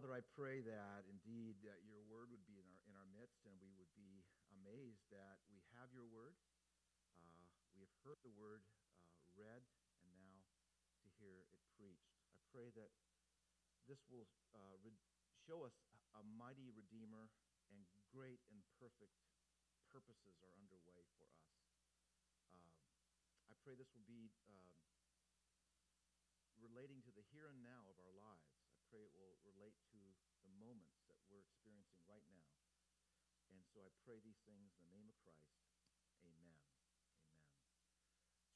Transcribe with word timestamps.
Father, 0.00 0.16
I 0.16 0.24
pray 0.32 0.64
that 0.64 1.04
indeed 1.12 1.60
that 1.60 1.84
your 1.84 2.00
word 2.08 2.32
would 2.32 2.48
be 2.48 2.56
in 2.56 2.64
our, 2.64 2.80
in 2.88 2.96
our 2.96 3.04
midst 3.12 3.44
and 3.44 3.52
we 3.60 3.68
would 3.76 3.92
be 3.92 4.24
amazed 4.48 5.04
that 5.12 5.36
we 5.52 5.60
have 5.76 5.92
your 5.92 6.08
word. 6.08 6.32
Uh, 7.20 7.44
we 7.76 7.84
have 7.84 7.92
heard 8.00 8.16
the 8.24 8.32
word 8.32 8.64
uh, 9.12 9.28
read 9.36 9.60
and 10.00 10.16
now 10.16 10.40
to 11.04 11.08
hear 11.20 11.44
it 11.52 11.60
preached. 11.76 12.16
I 12.32 12.40
pray 12.48 12.72
that 12.80 12.88
this 13.84 14.00
will 14.08 14.24
uh, 14.56 14.80
re- 14.80 14.96
show 15.44 15.68
us 15.68 15.76
a 16.16 16.24
mighty 16.24 16.72
Redeemer 16.72 17.28
and 17.68 17.84
great 18.08 18.40
and 18.48 18.64
perfect 18.80 19.12
purposes 19.92 20.40
are 20.40 20.56
underway 20.56 21.04
for 21.12 21.28
us. 21.28 21.44
Um, 22.56 22.72
I 23.52 23.54
pray 23.60 23.76
this 23.76 23.92
will 23.92 24.08
be 24.08 24.32
um, 24.48 24.72
relating 26.56 27.04
to 27.04 27.12
the 27.12 27.20
here 27.36 27.52
and 27.52 27.60
now 27.60 27.84
of 27.84 28.00
our 28.00 28.16
lives. 28.16 28.39
Pray 28.90 29.06
it 29.06 29.14
will 29.14 29.38
relate 29.46 29.78
to 29.94 30.02
the 30.42 30.50
moments 30.58 30.98
that 31.06 31.22
we're 31.30 31.38
experiencing 31.38 32.02
right 32.10 32.26
now. 32.26 32.50
And 33.54 33.62
so 33.70 33.86
I 33.86 33.90
pray 34.02 34.18
these 34.18 34.42
things 34.42 34.74
in 34.82 34.90
the 34.90 34.98
name 34.98 35.06
of 35.06 35.14
Christ. 35.22 35.62
Amen. 36.26 36.58
Amen. 36.58 36.58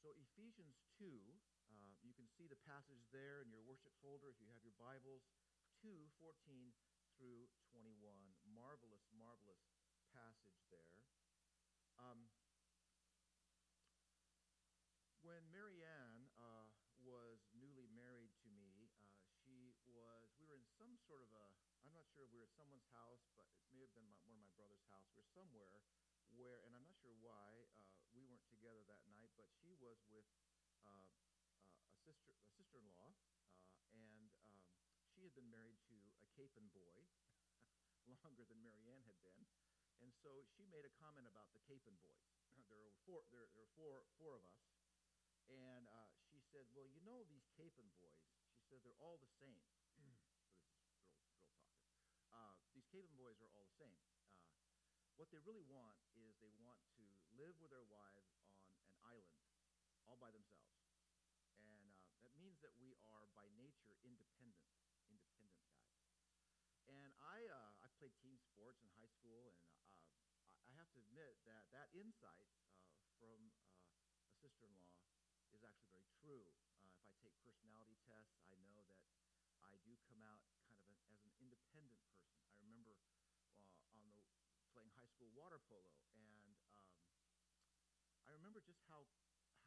So 0.03 0.11
Ephesians 0.19 0.83
2, 0.99 1.07
uh, 1.71 1.95
you 2.03 2.11
can 2.19 2.27
see 2.27 2.51
the 2.51 2.59
passage 2.67 3.07
there 3.15 3.47
in 3.47 3.55
your 3.55 3.63
worship 3.63 3.95
folder 4.03 4.27
if 4.27 4.43
you 4.43 4.51
have 4.51 4.67
your 4.67 4.75
Bibles. 4.75 5.23
2, 5.79 6.11
14 6.19 6.75
through 7.15 7.47
21. 7.71 7.95
Marvelous, 8.51 9.07
marvelous 9.15 9.63
passage 10.11 10.59
there. 10.67 10.99
Um, 11.95 12.27
when 15.23 15.47
Marianne 15.55 16.27
uh, 16.37 16.67
was 17.01 17.45
newly 17.57 17.89
married 17.95 18.35
to 18.45 18.51
me, 18.53 18.93
uh, 19.01 19.09
she 19.45 19.73
was, 19.89 20.33
we 20.41 20.45
were 20.49 20.59
in 20.59 20.69
some 20.77 20.94
sort 21.05 21.21
of 21.21 21.31
a, 21.37 21.45
I'm 21.85 21.93
not 21.93 22.09
sure 22.13 22.25
if 22.25 22.33
we 22.33 22.41
were 22.41 22.49
at 22.49 22.57
someone's 22.57 22.89
house, 22.97 23.29
but 23.37 23.45
it 23.61 23.69
may 23.77 23.85
have 23.85 23.93
been 23.93 24.09
my, 24.09 24.17
one 24.25 24.41
of 24.41 24.45
my 24.45 24.53
brother's 24.57 24.85
house. 24.89 25.05
We 25.13 25.21
were 25.21 25.29
somewhere 25.37 25.85
where, 26.33 26.65
and 26.65 26.73
I'm 26.73 26.83
not 26.83 26.97
sure 26.99 27.15
why, 27.21 27.69
uh, 27.77 28.01
we 28.17 28.25
weren't 28.25 28.47
together 28.49 28.83
that 28.89 29.05
night, 29.07 29.31
but 29.37 29.47
she 29.61 29.77
was 29.79 30.01
with 30.09 30.27
uh, 30.83 31.05
uh, 31.05 31.93
a 31.93 31.97
sister, 32.03 32.35
a 32.35 32.49
sister-in-law, 32.57 33.13
uh, 33.53 33.77
and 33.95 34.33
um, 34.49 34.59
she 35.13 35.23
had 35.29 35.35
been 35.37 35.47
married 35.53 35.79
to 35.93 35.97
a 36.25 36.27
Capon 36.35 36.67
boy 36.73 37.05
longer 38.25 38.43
than 38.49 38.59
Marianne 38.65 39.05
had 39.05 39.21
been. 39.23 39.45
And 40.03 40.11
so 40.21 40.43
she 40.57 40.67
made 40.69 40.85
a 40.85 40.93
comment 41.01 41.25
about 41.31 41.55
the 41.55 41.63
Capon 41.65 41.97
boys. 42.03 42.29
there 42.69 42.81
were 42.81 42.93
four, 43.07 43.23
there, 43.31 43.47
there 43.55 43.63
were 43.63 43.75
four, 43.79 43.95
four 44.19 44.37
of 44.37 44.45
us. 44.45 44.61
And 45.49 45.87
uh, 45.87 46.09
she 46.29 46.41
said, 46.53 46.65
well, 46.73 46.89
you 46.89 47.01
know 47.05 47.23
these 47.29 47.47
Capon 47.57 47.89
boys. 47.97 48.25
She 48.57 48.65
said, 48.69 48.81
they're 48.85 49.01
all 49.01 49.21
the 49.21 49.31
same. 49.41 49.61
so 49.95 50.03
this 51.25 51.33
is 51.33 51.41
girl, 51.65 51.89
girl 52.01 52.21
talking. 52.29 52.84
Uh, 52.95 53.03
boys 53.19 53.43
are 53.43 53.51
all 53.51 53.67
the 53.67 53.75
same. 53.75 53.99
Uh, 55.03 55.11
what 55.19 55.27
they 55.35 55.43
really 55.43 55.67
want 55.67 55.99
is 56.15 56.39
they 56.39 56.55
want 56.63 56.79
to 56.95 57.03
live 57.35 57.59
with 57.59 57.75
their 57.75 57.83
wives 57.91 58.39
on 58.79 58.87
an 58.87 59.03
island 59.03 59.43
all 60.07 60.15
by 60.15 60.31
themselves. 60.31 60.79
And 61.59 61.91
uh, 61.99 62.15
that 62.23 62.39
means 62.39 62.63
that 62.63 62.71
we 62.79 62.95
are 63.11 63.27
by 63.35 63.51
nature 63.59 63.99
independent, 64.07 64.71
independent 65.11 65.59
guys. 65.59 65.91
And 66.87 67.11
I, 67.19 67.51
uh, 67.51 67.83
I 67.83 67.91
played 67.99 68.15
team 68.23 68.39
sports 68.39 68.79
in 68.87 68.91
high 68.95 69.11
school, 69.11 69.59
and 69.59 69.91
uh, 69.91 70.71
I 70.71 70.73
have 70.79 70.87
to 70.95 71.03
admit 71.03 71.43
that 71.51 71.67
that 71.75 71.91
insight 71.99 72.55
uh, 72.95 73.11
from 73.19 73.51
uh, 74.07 74.31
a 74.31 74.35
sister-in-law 74.39 75.03
is 75.51 75.67
actually 75.67 75.91
very 75.91 76.11
true. 76.23 76.47
Uh, 76.79 76.95
if 76.95 77.03
I 77.11 77.15
take 77.27 77.35
personality 77.43 77.99
tests, 78.07 78.39
I 78.47 78.55
know 78.63 78.87
that 78.87 79.03
I 79.59 79.75
do 79.83 79.99
come 80.07 80.23
out 80.23 80.47
as 81.15 81.23
an 81.27 81.35
independent 81.41 82.01
person. 82.11 82.43
I 82.51 82.59
remember 82.63 82.99
uh, 83.55 83.95
on 83.95 84.11
the 84.11 84.23
playing 84.75 84.91
high 84.99 85.09
school 85.11 85.31
water 85.35 85.61
polo, 85.71 85.95
and 86.19 86.59
um, 86.75 86.99
I 88.27 88.33
remember 88.35 88.61
just 88.61 88.81
how 88.91 89.07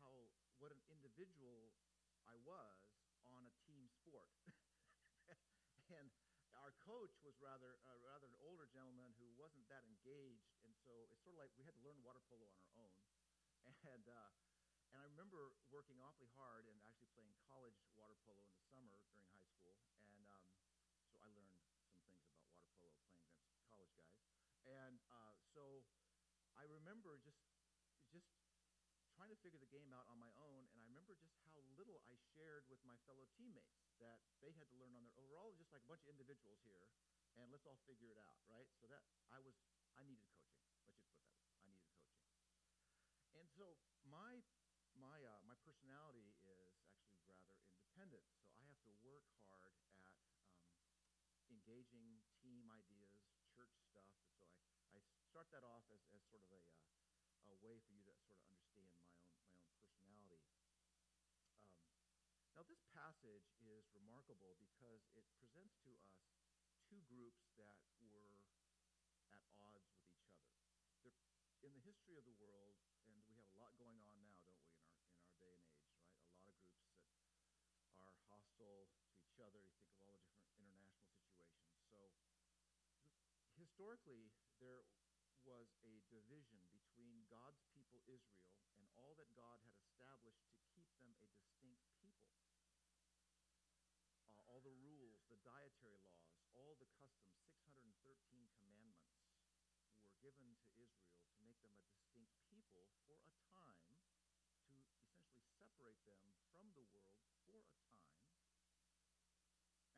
how 0.01 0.11
what 0.59 0.71
an 0.73 0.81
individual 0.91 1.73
I 2.27 2.35
was 2.43 2.81
on 3.25 3.45
a 3.47 3.53
team 3.65 3.87
sport. 3.89 4.29
and 5.97 6.07
our 6.57 6.73
coach 6.81 7.13
was 7.23 7.37
rather 7.39 7.77
uh, 7.87 7.97
rather 8.01 8.27
an 8.27 8.37
older 8.41 8.67
gentleman 8.69 9.13
who 9.17 9.29
wasn't 9.37 9.65
that 9.69 9.85
engaged, 9.87 10.51
and 10.65 10.73
so 10.83 11.07
it's 11.13 11.21
sort 11.23 11.37
of 11.37 11.39
like 11.41 11.53
we 11.57 11.63
had 11.65 11.75
to 11.77 11.83
learn 11.85 11.99
water 12.03 12.21
polo 12.27 12.47
on 12.51 12.59
our 12.61 12.71
own. 12.77 12.97
And 13.93 14.05
uh, 14.09 14.31
and 14.93 14.99
I 15.01 15.05
remember 15.07 15.51
working 15.71 15.99
awfully 16.01 16.31
hard 16.35 16.65
and 16.71 16.79
actually 16.87 17.11
playing 17.15 17.35
college 17.47 17.77
water 17.95 18.15
polo 18.25 18.41
in 18.47 18.55
the 18.55 18.63
summer 18.71 18.97
during 19.11 19.27
high 19.31 19.45
school. 19.53 19.77
And 20.01 20.25
um, 20.31 20.51
so 21.11 21.19
I 21.21 21.29
learned 21.31 21.51
some 21.53 21.63
things 21.69 21.93
about 21.93 22.17
water 22.51 22.71
polo 22.81 22.97
playing 23.13 23.31
against 23.37 23.61
college 23.69 23.93
guys. 23.99 24.17
And 24.67 24.99
uh, 25.09 25.33
so 25.55 25.87
I 26.59 26.67
remember 26.67 27.17
just, 27.23 27.39
just 28.11 28.27
trying 29.15 29.31
to 29.31 29.39
figure 29.39 29.57
the 29.57 29.71
game 29.71 29.89
out 29.95 30.05
on 30.11 30.19
my 30.19 30.29
own. 30.37 30.67
And 30.75 30.83
I 30.83 30.85
remember 30.91 31.15
just 31.17 31.33
how 31.47 31.63
little 31.79 32.03
I 32.05 32.13
shared 32.35 32.67
with 32.69 32.83
my 32.83 32.99
fellow 33.07 33.25
teammates 33.39 33.79
that 34.03 34.21
they 34.43 34.51
had 34.53 34.67
to 34.69 34.75
learn 34.77 34.93
on 34.93 35.01
their 35.07 35.15
own. 35.17 35.25
We're 35.31 35.39
all 35.41 35.55
just 35.57 35.71
like 35.73 35.81
a 35.81 35.89
bunch 35.89 36.03
of 36.05 36.11
individuals 36.13 36.61
here, 36.67 36.85
and 37.39 37.49
let's 37.49 37.65
all 37.65 37.79
figure 37.89 38.11
it 38.11 38.19
out, 38.19 38.37
right? 38.45 38.67
So 38.77 38.85
that 38.91 39.01
I 39.33 39.39
was, 39.41 39.55
I 39.97 40.03
needed 40.05 40.27
coaching. 40.35 40.61
Let's 40.85 40.99
just 40.99 41.09
put 41.09 41.23
that 41.31 41.39
way. 41.41 41.49
I 41.63 41.65
needed 41.71 41.89
coaching. 41.97 42.27
And 43.33 43.47
so 43.55 43.79
my 44.05 44.43
my, 44.97 45.21
uh, 45.21 45.41
my 45.45 45.53
personality 45.61 46.25
is 46.25 46.25
actually 46.25 46.57
rather 47.29 47.37
independent, 47.69 48.25
so 48.49 48.57
I 48.57 48.65
have 48.65 48.81
to 48.81 48.91
work 49.05 49.29
hard 49.45 49.77
at 49.93 50.17
um, 50.73 50.97
engaging 51.53 52.17
team 52.41 52.65
ideas, 52.73 53.06
church 53.67 53.83
stuff. 53.91 54.07
And 54.15 54.83
so 54.87 54.95
I, 54.95 54.99
I 55.03 55.21
start 55.27 55.51
that 55.51 55.63
off 55.67 55.83
as, 55.91 56.01
as 56.15 56.23
sort 56.31 56.43
of 56.43 56.51
a, 56.55 56.63
uh, 57.19 57.53
a 57.53 57.57
way 57.59 57.79
for 57.83 57.91
you 57.91 58.03
to 58.07 58.13
sort 58.23 58.39
of 58.39 58.41
understand 58.47 58.87
my 58.95 59.03
own, 59.11 59.27
my 59.43 59.67
own 59.67 59.75
personality. 59.83 60.43
Um, 61.67 61.91
now, 62.55 62.63
this 62.65 62.81
passage 62.89 63.53
is 63.61 63.85
remarkable 63.93 64.57
because 64.57 65.05
it 65.13 65.27
presents 65.37 65.77
to 65.85 65.93
us 65.93 66.09
two 66.87 67.03
groups 67.05 67.51
that 67.59 67.77
were 67.99 68.33
at 69.29 69.43
odds 69.59 69.85
with 69.91 70.15
each 70.15 70.31
other. 70.31 70.39
They're, 71.03 71.13
in 71.61 71.75
the 71.75 71.83
history 71.83 72.15
of 72.15 72.23
the 72.23 72.37
world, 72.39 72.79
and 73.03 73.11
we 73.11 73.21
have 73.27 73.43
a 73.51 73.59
lot 73.59 73.75
going 73.75 73.99
on 73.99 74.23
now, 74.23 74.39
don't 74.47 74.55
we, 74.63 74.71
in 74.79 74.87
our 74.87 75.03
in 75.11 75.19
our 75.19 75.35
day 75.35 75.59
and 75.59 75.67
age, 75.67 75.99
right? 76.39 76.55
A 76.63 76.63
lot 76.63 76.63
of 76.63 76.63
groups 76.71 77.83
that 77.99 78.07
are 78.07 78.15
hostile 78.31 78.87
to 78.87 79.19
each 79.19 79.37
other. 79.43 79.59
You 79.59 79.75
think 79.75 79.91
of 79.99 80.07
all 80.07 80.15
the 80.15 80.31
different 80.31 80.63
international 80.63 81.67
situations. 81.67 82.39
So 83.51 83.66
historically, 83.77 84.33
there 84.57 84.81
was 85.45 85.69
a 85.85 86.01
division 86.09 86.57
between 86.73 87.21
God's 87.29 87.61
people 87.77 88.01
Israel 88.09 88.49
and 88.73 88.89
all 88.97 89.13
that 89.21 89.29
God 89.37 89.61
had 89.61 89.77
established 89.77 90.41
to 90.49 90.57
keep 90.73 90.89
them 90.97 91.13
a 91.21 91.29
distinct 91.29 91.85
people. 92.01 92.41
Uh, 94.33 94.41
all 94.49 94.65
the 94.65 94.73
rules, 94.81 95.21
the 95.29 95.37
dietary 95.45 96.01
laws, 96.09 96.41
all 96.57 96.73
the 96.81 96.89
customs, 96.97 97.37
613 97.53 98.49
commandments 98.57 99.13
were 100.01 100.09
given 100.25 100.57
to 100.57 100.69
Israel 100.81 101.21
to 101.29 101.37
make 101.37 101.61
them 101.61 101.77
a 101.77 101.85
distinct 101.85 102.33
people 102.49 102.89
for 103.05 103.21
a 103.29 103.33
time, 103.45 103.93
to 104.65 104.73
essentially 104.89 105.45
separate 105.53 106.01
them 106.09 106.25
from 106.49 106.65
the 106.73 106.81
world 106.89 107.21
for 107.45 107.61
a 107.61 107.67
time. 107.77 108.09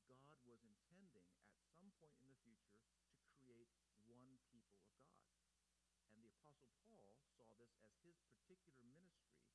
God 0.09 0.41
was 0.49 0.65
intending 0.65 1.29
at 1.53 1.69
some 1.77 1.93
point 2.01 2.17
in 2.17 2.33
the 2.33 2.41
future 2.41 2.65
to 3.13 3.25
create 3.37 3.69
one 4.09 4.41
people 4.49 4.81
of 4.81 4.89
God. 4.97 5.21
And 6.09 6.25
the 6.25 6.33
Apostle 6.33 6.73
Paul 6.89 7.21
saw 7.37 7.53
this 7.61 7.77
as 7.85 7.93
his 8.01 8.17
particular 8.25 8.81
ministry 8.81 9.45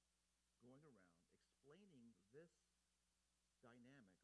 going 0.62 0.82
around 0.86 1.26
explaining 1.34 2.14
this 2.32 2.52
dynamic 3.60 4.15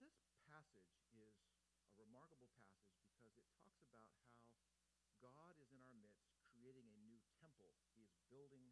this 0.00 0.14
passage 0.46 0.94
is 1.12 1.34
a 1.84 1.90
remarkable 1.98 2.48
passage 2.56 3.02
because 3.10 3.34
it 3.34 3.46
talks 3.58 3.82
about 3.86 4.14
how 4.22 4.46
God 5.18 5.58
is 5.58 5.70
in 5.74 5.82
our 5.82 5.94
midst 5.98 6.22
creating 6.54 6.86
a 6.90 6.98
new 7.02 7.18
temple. 7.38 7.74
He 7.94 8.06
is 8.06 8.14
building 8.30 8.70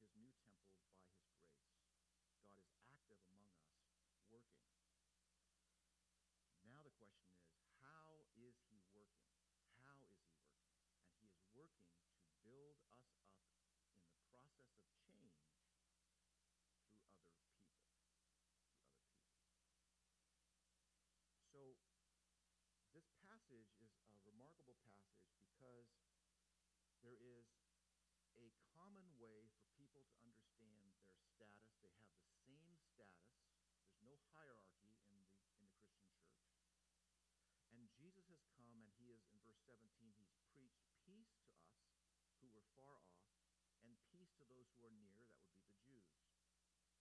his 0.00 0.08
new 0.16 0.32
temple 0.40 0.72
by 0.80 0.88
his 0.88 1.04
grace. 1.12 1.44
God 2.32 2.56
is 2.56 2.72
active 2.88 3.20
among 3.28 3.52
us, 3.60 3.76
working. 4.28 4.64
Now 6.64 6.80
the 6.80 6.94
question 6.96 7.28
is, 7.36 7.52
how 7.84 8.24
is 8.40 8.56
he 8.64 8.80
working? 8.96 9.28
How 9.84 10.00
is 10.00 10.08
he 10.16 10.24
working? 10.32 10.64
And 11.12 11.20
he 11.20 11.36
is 11.36 11.44
working 11.52 11.92
to 12.16 12.24
build 12.46 12.80
us 12.88 13.04
up 13.28 13.44
in 13.92 14.00
the 14.08 14.16
process 14.32 14.72
of 14.72 14.80
change 15.04 15.36
through 16.80 16.88
other 16.88 17.12
people. 17.12 17.44
Through 17.44 17.44
other 17.60 17.68
people. 17.76 18.08
So 21.52 21.76
this 22.96 23.12
passage 23.20 23.68
is 23.76 23.92
a 24.08 24.16
remarkable 24.24 24.80
passage 24.88 25.28
because 25.44 25.92
there 27.02 27.18
is 27.18 27.44
a 28.38 28.48
common 28.72 29.04
way 29.20 29.50
for 29.58 29.66
people 29.76 30.06
to 30.08 30.14
understand 30.22 30.96
their 31.20 31.31
status. 31.50 31.98
They 32.46 32.54
have 32.62 32.70
the 32.78 32.86
same 32.94 33.10
status. 33.18 33.34
There's 33.82 33.98
no 34.06 34.14
hierarchy 34.30 34.78
in 34.78 34.94
the, 34.94 35.02
in 35.10 35.18
the 35.18 35.26
Christian 35.34 35.66
church. 35.74 36.06
And 37.74 37.90
Jesus 37.98 38.28
has 38.30 38.44
come 38.54 38.78
and 38.78 38.92
he 39.02 39.10
is, 39.10 39.26
in 39.26 39.42
verse 39.42 39.58
17, 39.66 39.82
he's 40.14 40.36
preached 40.54 40.86
peace 41.02 41.34
to 41.42 41.50
us 41.58 41.82
who 42.38 42.52
were 42.54 42.66
far 42.78 43.02
off 43.02 43.18
and 43.82 43.98
peace 44.14 44.30
to 44.38 44.46
those 44.46 44.70
who 44.78 44.86
are 44.86 44.94
near, 44.94 45.26
that 45.26 45.42
would 45.42 45.58
be 45.58 45.66
the 45.66 45.82
Jews. 45.82 46.14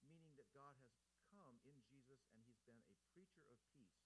Meaning 0.01 0.33
that 0.41 0.49
God 0.55 0.73
has 0.81 0.97
come 1.29 1.61
in 1.61 1.77
Jesus 1.85 2.25
and 2.33 2.41
he's 2.47 2.61
been 2.65 2.81
a 2.89 2.97
preacher 3.13 3.45
of 3.53 3.61
peace. 3.77 4.01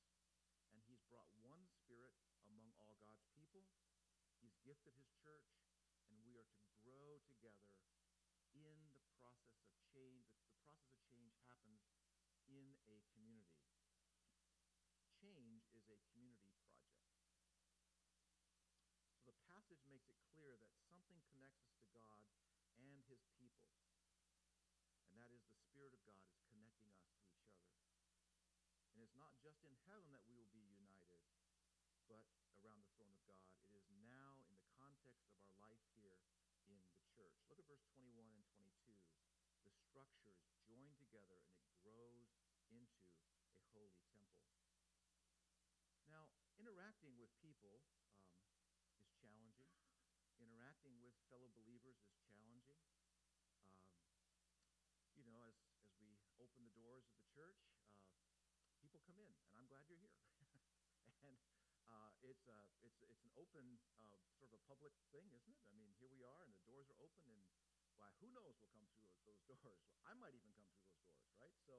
And 0.74 0.84
he's 0.84 1.06
brought 1.08 1.32
one 1.40 1.64
spirit 1.72 2.18
among 2.52 2.76
all 2.76 3.00
God's 3.00 3.24
people. 3.32 3.64
He's 4.44 4.60
gifted 4.68 4.98
his 5.00 5.16
church 5.24 5.56
and 6.12 6.20
we 6.22 6.38
are 6.38 6.48
to 6.48 6.62
grow 6.84 7.18
together 7.26 7.72
in 8.54 8.95
process 9.26 9.66
of 9.66 9.78
change. 9.90 10.30
The, 10.30 10.38
the 10.46 10.54
process 10.62 10.94
of 10.94 11.02
change 11.10 11.34
happens 11.46 11.82
in 12.46 12.78
a 12.86 13.02
community. 13.14 13.66
Change 15.18 15.66
is 15.74 15.90
a 15.90 15.98
community 16.14 16.54
project. 16.62 17.02
So 19.26 19.34
the 19.34 19.38
passage 19.50 19.82
makes 19.90 20.06
it 20.06 20.20
clear 20.38 20.54
that 20.62 20.74
something 20.86 21.18
connects 21.34 21.66
us 21.66 21.74
to 21.82 21.88
God 21.98 22.22
and 22.78 23.02
his 23.10 23.26
people. 23.42 23.74
And 25.10 25.18
that 25.18 25.34
is 25.34 25.42
the 25.50 25.58
Spirit 25.58 25.98
of 25.98 26.06
God 26.06 26.30
is 26.30 26.38
connecting 26.54 26.92
us 26.94 27.02
to 27.10 27.18
each 27.18 27.42
other. 27.42 27.66
And 28.94 29.02
it's 29.02 29.18
not 29.18 29.34
just 29.42 29.66
in 29.66 29.74
heaven 29.90 30.14
that 30.14 30.24
we 30.30 30.38
will 30.38 30.52
be 30.54 30.62
united, 30.62 31.24
but 32.06 32.28
around 32.62 32.82
the 32.86 32.94
throne 32.98 33.14
of 33.14 33.24
God. 33.26 33.50
It 33.70 33.78
is 33.78 33.88
now 34.06 34.42
in 34.46 34.58
the 34.58 34.70
context 34.78 35.26
of 35.26 35.34
our 35.38 35.54
life 35.58 35.82
here 35.98 36.22
in 36.70 36.78
the 36.82 36.90
church. 37.14 37.38
Look 37.50 37.62
at 37.62 37.68
verse 37.70 37.86
21 37.94 38.30
and 38.30 38.46
22. 38.58 38.98
The 39.66 39.74
structures 39.96 40.44
join 40.68 40.92
together 41.00 41.40
and 41.56 41.56
it 41.64 41.72
grows 41.80 42.28
into 42.68 43.08
a 43.56 43.64
holy 43.72 44.04
temple. 44.12 44.44
Now, 46.12 46.28
interacting 46.60 47.16
with 47.16 47.32
people 47.40 47.80
um, 48.04 48.92
is 49.00 49.08
challenging. 49.16 49.72
Interacting 50.36 51.00
with 51.00 51.16
fellow 51.32 51.48
believers 51.56 51.96
is 52.04 52.12
challenging. 52.28 52.84
Um, 53.64 53.88
you 55.16 55.24
know, 55.24 55.40
as, 55.48 55.56
as 55.80 55.88
we 56.04 56.20
open 56.44 56.68
the 56.68 56.76
doors 56.76 57.08
of 57.08 57.16
the 57.16 57.32
church, 57.32 57.64
uh, 58.68 58.76
people 58.84 59.00
come 59.08 59.16
in, 59.16 59.32
and 59.48 59.56
I'm 59.56 59.72
glad 59.72 59.88
you're 59.88 60.04
here. 60.04 60.20
and 61.24 61.40
uh, 61.88 62.12
it's, 62.20 62.52
uh, 62.52 62.68
it's, 62.84 63.00
it's 63.00 63.24
an 63.24 63.32
open, 63.40 63.80
uh, 63.96 64.20
sort 64.36 64.52
of 64.52 64.60
a 64.60 64.64
public 64.68 64.92
thing, 65.16 65.32
isn't 65.32 65.56
it? 65.56 65.64
I 65.72 65.74
mean, 65.80 65.96
here 66.04 66.12
we 66.12 66.28
are, 66.28 66.44
and 66.44 66.52
the 66.52 66.68
doors 66.68 66.92
are 66.92 67.00
open, 67.00 67.32
and 67.32 67.65
why, 67.98 68.12
who 68.20 68.30
knows 68.32 68.60
will 68.60 68.72
come 68.72 68.88
through 68.92 69.08
those 69.28 69.42
doors? 69.50 69.84
I 70.06 70.14
might 70.16 70.36
even 70.36 70.52
come 70.56 70.68
through 70.72 70.88
those 70.88 71.08
doors, 71.08 71.28
right? 71.40 71.56
So 71.66 71.76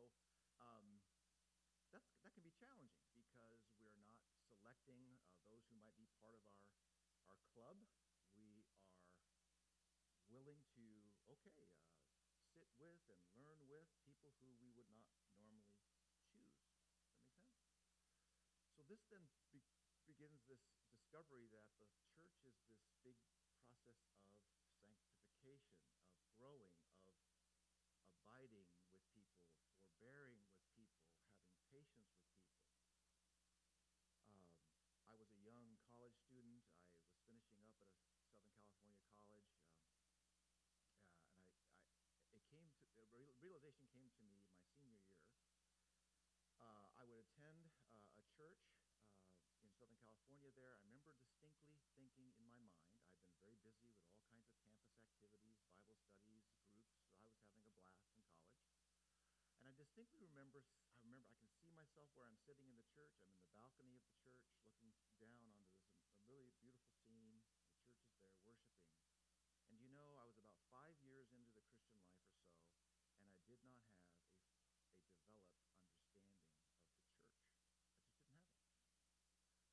um, 0.61 1.01
that's, 1.93 2.09
that 2.25 2.33
can 2.35 2.45
be 2.45 2.53
challenging 2.57 3.07
because 3.15 3.63
we're 3.81 3.97
not 4.01 4.21
selecting 4.49 5.21
uh, 5.31 5.45
those 5.49 5.65
who 5.69 5.77
might 5.79 5.95
be 5.97 6.09
part 6.19 6.35
of 6.35 6.43
our, 6.45 6.65
our 7.33 7.41
club. 7.53 7.77
We 8.37 8.67
are 10.19 10.33
willing 10.33 10.61
to, 10.77 10.85
okay, 11.39 11.71
uh, 11.87 12.37
sit 12.59 12.69
with 12.77 13.01
and 13.09 13.41
learn 13.47 13.63
with 13.71 13.87
people 14.05 14.35
who 14.43 14.51
we 14.59 14.73
would 14.75 14.91
not 14.93 15.09
normally 15.39 15.79
choose. 16.21 16.21
Does 16.21 16.29
that 16.29 16.41
make 16.41 16.57
sense? 16.61 16.93
So 18.77 18.83
this 18.89 19.07
then 19.09 19.25
be- 19.55 19.65
begins 20.05 20.45
this 20.51 20.61
discovery 20.93 21.49
that 21.55 21.65
the 21.81 21.89
church 22.13 22.37
is 22.45 22.57
this 22.67 22.85
big 23.01 23.17
process 23.65 24.03
of 24.13 24.29
sanctification, 24.85 25.81
growing, 26.37 26.77
of 27.97 28.13
abiding 28.21 28.69
with 28.69 28.77
people, 28.93 29.25
forbearing 29.81 30.37
with 30.37 30.53
people, 30.77 31.09
having 31.41 31.57
patience 31.73 32.13
with 32.13 32.21
people. 32.29 32.61
Um, 34.21 34.45
I 35.09 35.17
was 35.17 35.33
a 35.33 35.41
young 35.41 35.81
college 35.89 36.13
student. 36.21 36.61
I 37.01 37.09
was 37.09 37.17
finishing 37.25 37.65
up 37.65 37.81
at 37.81 37.89
a 37.89 38.05
Southern 38.21 38.53
California 38.53 39.01
college, 39.17 39.49
um, 40.13 40.53
uh, 41.25 41.25
and 41.25 42.05
I, 42.05 42.05
I, 42.05 42.29
it 42.37 42.45
came 42.53 42.69
to 42.93 43.01
a 43.33 43.41
realization 43.41 43.89
came 43.97 44.13
to 44.13 44.21
me 44.21 44.37
my 44.37 44.61
senior 44.77 45.01
year. 45.09 45.25
Uh, 46.61 46.93
I 47.01 47.09
would 47.09 47.21
attend 47.25 47.73
uh, 47.89 48.21
a 48.21 48.23
church 48.37 48.61
uh, 49.41 49.65
in 49.65 49.73
Southern 49.73 50.01
California. 50.05 50.53
There, 50.53 50.77
I 50.77 50.85
remember 50.85 51.17
distinctly 51.17 51.81
thinking 51.97 52.29
in 52.37 52.45
my 52.45 52.69
mind. 52.69 53.06
Busy 53.67 53.91
with 53.91 54.07
all 54.07 54.23
kinds 54.31 54.47
of 54.47 54.55
campus 54.63 54.95
activities, 55.03 55.59
Bible 55.67 55.99
studies, 55.99 56.47
groups. 56.63 56.95
So 57.03 57.27
I 57.27 57.35
was 57.35 57.43
having 57.51 57.67
a 57.67 57.75
blast 57.75 58.07
in 58.15 58.23
college. 58.31 59.03
And 59.59 59.67
I 59.67 59.75
distinctly 59.75 60.23
remember, 60.23 60.63
I 60.95 61.03
remember, 61.03 61.27
I 61.27 61.35
can 61.43 61.51
see 61.51 61.75
myself 61.75 62.07
where 62.15 62.31
I'm 62.31 62.39
sitting 62.47 62.71
in 62.71 62.79
the 62.79 62.87
church 62.95 63.27
balcony 63.57 63.97
of 63.97 64.05
the 64.05 64.15
church, 64.21 64.45
looking 64.63 64.93
down 65.17 65.41
onto 65.41 65.65
this 65.65 65.97
a 66.13 66.21
really 66.29 66.53
beautiful 66.61 66.93
scene. 67.09 67.41
The 67.41 67.57
church 67.57 68.05
is 68.05 68.13
there 68.21 68.29
worshiping. 68.45 68.93
And 69.73 69.81
you 69.81 69.89
know, 69.91 70.15
I 70.21 70.29
was 70.29 70.37
about 70.37 70.61
five 70.69 70.95
years 71.01 71.33
into 71.33 71.51
the 71.57 71.65
Christian 71.67 72.05
life 72.05 72.21
or 72.29 72.37
so, 72.37 72.61
and 73.19 73.33
I 73.33 73.41
did 73.49 73.65
not 73.65 73.89
have 73.97 74.13
a, 74.13 74.29
a 74.61 75.17
developed 75.17 75.57
understanding 75.57 76.37
of 76.37 76.69
the 76.69 77.01
church. 77.01 77.33
I 77.97 77.97
just 77.97 78.13
didn't 78.29 78.45
have 78.53 78.77
it. 78.77 78.93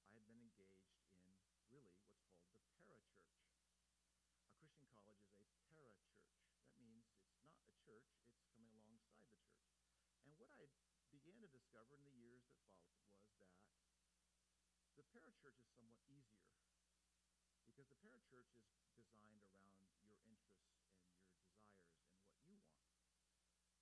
I 0.07 0.15
had 0.15 0.23
been 0.25 0.39
engaged 0.39 0.88
in 1.27 1.35
really 1.67 1.91
what's 1.91 2.23
called 2.31 2.55
the 2.55 2.71
parachurch. 2.88 3.12
A 4.47 4.55
Christian 4.55 4.88
college 4.95 5.19
is 5.19 5.35
a 5.35 5.59
parachurch. 5.67 6.00
That 6.63 6.79
means 6.79 7.11
it's 7.11 7.35
not 7.43 7.59
a 7.67 7.75
church, 7.83 8.07
it's 8.31 8.47
coming 8.55 8.71
alongside 8.79 9.19
the 9.27 9.35
church. 9.43 9.67
And 10.24 10.31
what 10.39 10.53
I 10.53 10.63
began 11.74 11.89
to 11.89 11.98
discover 11.98 11.98
in 11.98 12.06
the 12.06 12.22
years 12.22 12.46
that 12.46 12.62
followed 12.70 13.01
was 13.34 13.50
that 13.50 13.50
the 14.94 15.01
parachurch 15.10 15.58
is 15.58 15.74
somewhat 15.74 15.98
easier 16.06 16.46
because 17.65 17.89
the 17.89 17.98
parachurch 17.98 18.46
is 18.53 18.70
designed 18.94 19.42
around 19.74 19.98
your 20.06 20.22
interests 20.22 20.70
and 20.70 20.94
your 21.01 21.18
desires 21.18 21.98
and 22.13 22.30
what 22.30 22.38
you 22.46 22.53
want. 22.62 22.77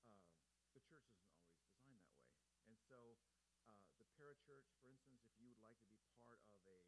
Uh, 0.08 0.24
the 0.72 0.80
church 0.88 1.04
isn't 1.12 1.36
always 1.36 1.60
designed 1.68 2.00
that 2.00 2.16
way. 2.16 2.32
And 2.64 2.80
so 2.80 3.20
uh, 3.68 3.92
the 4.00 4.08
parachurch, 4.16 4.72
for 4.80 4.88
instance, 4.88 5.28
if 5.28 5.36
you 5.36 5.52
would 5.52 5.60
like 5.60 5.76
to 5.84 5.92
be 5.92 6.00
part 6.16 6.40
of 6.56 6.64
a 6.64 6.80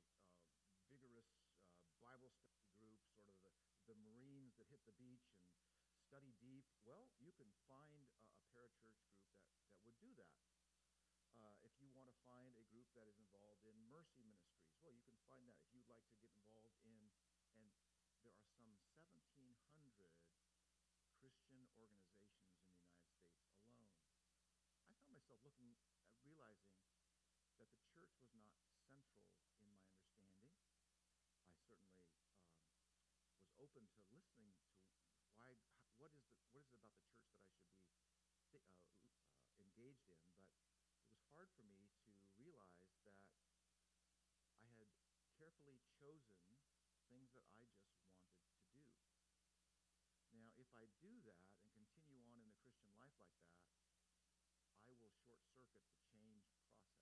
uh, 0.56 0.72
vigorous 0.88 1.28
uh, 1.84 1.92
Bible 2.00 2.32
study 2.32 2.64
group, 2.80 3.04
sort 3.12 3.28
of 3.28 3.36
the, 3.44 3.52
the 3.92 4.00
Marines 4.00 4.56
that 4.56 4.72
hit 4.72 4.88
the 4.88 4.96
beach 4.96 5.28
and 5.36 6.00
study 6.00 6.32
deep, 6.40 6.64
well, 6.88 7.12
you 7.20 7.36
can 7.36 7.52
find 7.68 7.92
a, 7.92 8.08
a 8.40 8.44
parachurch 8.56 8.96
group 9.04 9.20
that, 9.36 9.52
that 9.68 9.84
would 9.84 10.00
do 10.00 10.16
that. 10.16 10.63
Uh, 11.34 11.58
if 11.66 11.74
you 11.82 11.90
want 11.94 12.10
to 12.10 12.18
find 12.30 12.54
a 12.58 12.66
group 12.70 12.86
that 12.94 13.10
is 13.10 13.18
involved 13.18 13.66
in 13.66 13.74
mercy 13.90 14.22
ministries, 14.22 14.78
well, 14.86 14.94
you 14.94 15.02
can 15.06 15.18
find 15.26 15.46
that. 15.50 15.58
If 15.66 15.74
you'd 15.74 15.90
like 15.90 16.06
to 16.06 16.18
get 16.22 16.30
involved 16.34 16.78
in, 16.86 17.10
and 17.58 17.66
there 18.22 18.34
are 18.38 18.46
some 18.54 18.78
1,700 19.02 20.14
Christian 21.18 21.66
organizations 21.74 22.38
in 22.54 22.70
the 22.70 23.26
United 23.26 23.50
States 23.50 23.58
alone. 23.66 23.90
I 24.86 24.94
found 24.94 25.14
myself 25.18 25.42
looking, 25.42 25.74
uh, 26.06 26.14
realizing 26.22 26.78
that 27.58 27.70
the 27.74 27.82
church 27.90 28.14
was 28.22 28.30
not 28.38 28.54
central 28.62 29.10
in 29.58 29.66
my 29.74 29.90
understanding. 29.90 30.54
I 31.50 31.58
certainly 31.66 32.14
um, 32.46 32.62
was 33.42 33.50
open 33.58 33.90
to 33.90 34.00
listening 34.14 34.54
to 34.62 34.70
why, 35.34 35.58
what 35.98 36.14
is 36.14 36.22
the, 36.30 36.38
what 36.54 36.62
is 36.62 36.70
it 36.70 36.84
about 36.86 37.10
the 37.10 37.26
church 37.26 37.48
that 37.50 37.58
I 37.58 37.66
should 37.74 37.74
be 37.74 38.54
th- 38.54 38.70
uh, 39.02 39.10
uh, 39.10 39.50
engaged 39.64 40.06
in, 40.12 40.22
but 40.38 40.43
hard 41.34 41.50
for 41.58 41.66
me 41.66 41.90
to 42.06 42.14
realize 42.38 42.94
that 43.10 43.18
I 44.54 44.70
had 44.78 44.86
carefully 45.34 45.82
chosen 45.98 46.62
things 47.10 47.34
that 47.34 47.50
I 47.50 47.66
just 47.74 47.90
wanted 47.90 48.46
to 48.54 48.70
do. 48.70 48.86
Now, 50.30 50.54
if 50.62 50.70
I 50.78 50.86
do 51.02 51.10
that 51.26 51.50
and 51.58 51.74
continue 51.74 52.22
on 52.22 52.38
in 52.38 52.54
the 52.54 52.58
Christian 52.62 52.94
life 53.02 53.18
like 53.18 53.34
that, 53.50 53.66
I 54.86 54.94
will 54.94 55.10
short 55.26 55.42
circuit 55.50 55.82
the 55.90 55.98
change 56.06 56.46
process. 56.54 57.02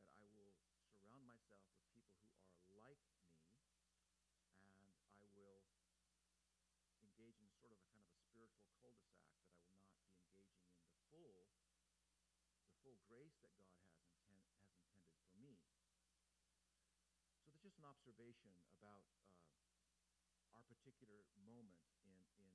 That 0.00 0.08
I 0.16 0.24
will 0.32 0.56
surround 0.96 1.28
myself 1.28 1.60
with 1.68 1.84
people 1.92 2.24
who 2.64 2.80
are 2.80 2.80
like 2.80 3.04
me, 3.04 3.20
and 4.80 4.96
I 5.12 5.28
will 5.36 5.68
engage 7.04 7.36
in 7.44 7.52
sort 7.52 7.76
of 7.76 7.84
a 7.84 7.88
kind 7.92 8.00
of 8.00 8.16
a 8.16 8.24
spiritual 8.24 8.64
cul-de-sac 8.80 9.28
that 9.44 9.52
I 9.52 9.60
will 9.76 9.92
not 9.92 10.08
be 10.08 10.16
engaging 10.24 10.64
in 10.72 10.88
the 10.88 10.96
full 11.12 11.59
full 12.90 12.98
grace 13.06 13.38
that 13.46 13.54
God 13.54 13.70
has, 13.70 13.86
intent, 14.02 14.42
has 14.66 14.82
intended 14.82 15.22
for 15.30 15.38
me. 15.38 15.54
So 17.38 17.46
that's 17.46 17.62
just 17.62 17.78
an 17.78 17.86
observation 17.86 18.50
about 18.74 19.06
uh, 19.30 20.58
our 20.58 20.64
particular 20.66 21.22
moment 21.38 21.86
in, 22.02 22.10
in, 22.34 22.50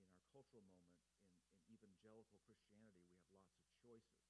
in 0.00 0.08
our 0.08 0.24
cultural 0.32 0.64
moment 0.64 0.96
in, 1.04 1.20
in 1.68 1.76
evangelical 1.76 2.40
Christianity. 2.48 3.04
We 3.28 3.36
have 3.36 3.44
lots 3.44 3.60
of 3.60 3.76
choices. 3.84 4.24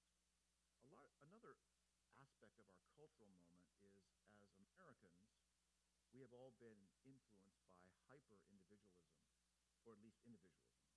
A 0.82 0.90
lot, 0.90 1.06
another 1.22 1.54
aspect 2.18 2.58
of 2.58 2.66
our 2.66 2.82
cultural 2.98 3.30
moment 3.30 3.62
is 3.86 3.94
as 4.34 4.50
Americans, 4.58 5.22
we 6.10 6.18
have 6.18 6.34
all 6.34 6.50
been 6.58 6.82
influenced 7.06 7.70
by 7.78 7.94
hyper-individualism, 8.10 9.22
or 9.86 9.94
at 9.94 10.02
least 10.02 10.18
individualism. 10.26 10.90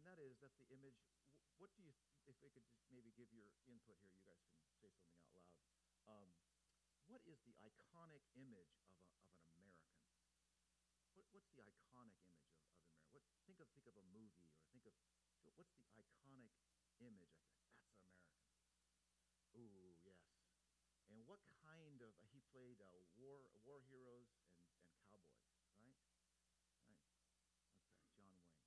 And 0.00 0.08
that 0.08 0.16
is 0.24 0.40
that 0.40 0.56
the 0.56 0.72
image, 0.72 1.04
what 1.60 1.68
do 1.76 1.84
you, 1.84 1.92
if 2.28 2.40
we 2.40 2.48
could 2.50 2.64
just 2.64 2.88
maybe 2.88 3.12
give 3.12 3.28
your 3.36 3.52
input 3.68 4.00
here, 4.00 4.16
you 4.16 4.24
guys 4.24 4.40
can 4.48 4.56
say 4.80 4.88
something 4.88 5.20
out 5.20 5.28
loud. 5.36 5.52
Um, 6.08 6.28
what 7.04 7.20
is 7.28 7.40
the 7.44 7.52
iconic 7.60 8.24
image 8.36 8.80
of, 8.80 8.96
a, 8.96 9.12
of 9.28 9.44
an 9.44 9.60
American? 9.60 10.08
What, 11.12 11.28
what's 11.32 11.52
the 11.52 11.64
iconic 11.68 12.16
image 12.24 12.48
of, 12.48 12.56
of 12.64 12.72
America? 12.72 13.12
What, 13.12 13.24
think 13.44 13.60
of 13.60 13.68
think 13.76 13.84
of 13.86 13.96
a 14.00 14.04
movie 14.08 14.48
or 14.56 14.64
think 14.72 14.88
of 14.88 14.96
what's 15.54 15.76
the 15.76 15.84
iconic 15.84 16.48
image? 16.64 16.64
I 16.88 16.96
think 16.96 17.20
that's 17.20 17.36
an 17.36 17.52
American. 17.52 18.40
Ooh, 19.54 19.94
yes. 20.02 20.24
And 21.12 21.20
what 21.28 21.44
kind 21.62 22.00
of 22.02 22.16
he 22.32 22.40
played 22.50 22.80
uh, 22.80 23.04
war 23.14 23.44
war 23.62 23.84
heroes 23.86 24.32
and, 24.40 24.48
and 24.80 24.96
cowboys, 25.06 25.52
right? 25.78 25.96
Right. 26.88 27.04
Okay, 27.60 28.00
John 28.16 28.26
Wayne. 28.32 28.48
Good. 28.56 28.64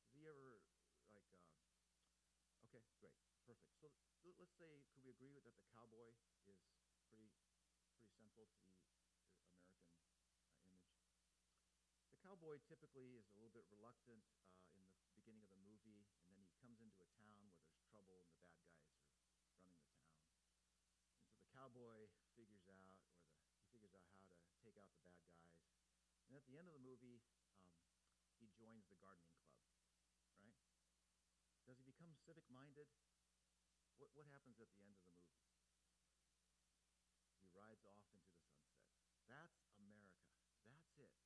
Does 0.00 0.10
he 0.16 0.26
ever 0.26 0.64
like? 1.12 1.28
Uh, 1.38 2.64
okay, 2.66 2.82
great, 2.98 3.14
perfect. 3.46 3.74
So 3.80 3.88
let's 4.38 4.47
say, 4.58 4.82
could 4.90 5.06
we 5.06 5.14
agree 5.14 5.30
with 5.30 5.46
that 5.46 5.54
the 5.54 5.62
cowboy 5.70 6.10
is 6.10 6.18
pretty 6.42 6.66
pretty 7.06 7.30
central 8.10 8.50
to 8.50 8.58
the, 8.58 8.66
American 9.06 9.54
uh, 10.26 10.66
image? 10.66 10.98
The 12.10 12.18
cowboy 12.18 12.58
typically 12.66 13.14
is 13.14 13.30
a 13.30 13.38
little 13.38 13.54
bit 13.54 13.70
reluctant 13.70 14.26
uh, 14.74 14.82
in 14.98 15.06
the 15.06 15.14
beginning 15.14 15.46
of 15.46 15.54
the 15.54 15.62
movie, 15.62 16.10
and 16.26 16.34
then 16.34 16.42
he 16.42 16.50
comes 16.58 16.82
into 16.82 16.98
a 17.06 17.10
town 17.22 17.54
where 17.54 17.62
there's 17.62 17.78
trouble 17.86 18.26
and 18.26 18.34
the 18.34 18.42
bad 18.50 18.66
guys 18.74 18.98
are 18.98 19.30
running 19.30 19.46
the 19.46 19.54
town. 19.62 20.26
And 21.06 21.06
so 21.22 21.38
the 21.38 21.46
cowboy 21.54 22.10
figures 22.34 22.66
out, 22.66 22.98
or 23.14 23.14
the, 23.30 23.30
he 23.54 23.62
figures 23.70 23.94
out 23.94 24.02
how 24.10 24.18
to 24.18 24.26
take 24.26 24.74
out 24.74 24.90
the 24.98 25.06
bad 25.06 25.22
guys. 25.30 25.54
And 26.26 26.34
at 26.34 26.42
the 26.50 26.58
end 26.58 26.66
of 26.66 26.74
the 26.74 26.82
movie, 26.82 27.22
um, 27.62 27.78
he 28.42 28.50
joins 28.58 28.90
the 28.90 28.98
gardening 28.98 29.38
club, 29.38 29.62
right? 30.42 30.58
Does 31.62 31.78
he 31.78 31.86
become 31.86 32.10
civic-minded? 32.26 32.90
What, 33.98 34.14
what 34.14 34.30
happens 34.30 34.62
at 34.62 34.70
the 34.70 34.78
end 34.78 34.94
of 34.94 35.02
the 35.02 35.10
movie? 35.10 35.42
He 37.42 37.50
rides 37.50 37.82
off 37.82 38.06
into 38.14 38.30
the 38.30 38.38
sunset. 38.46 38.86
That's 39.26 39.58
America. 39.74 40.30
That's 40.62 40.94
it. 41.02 41.18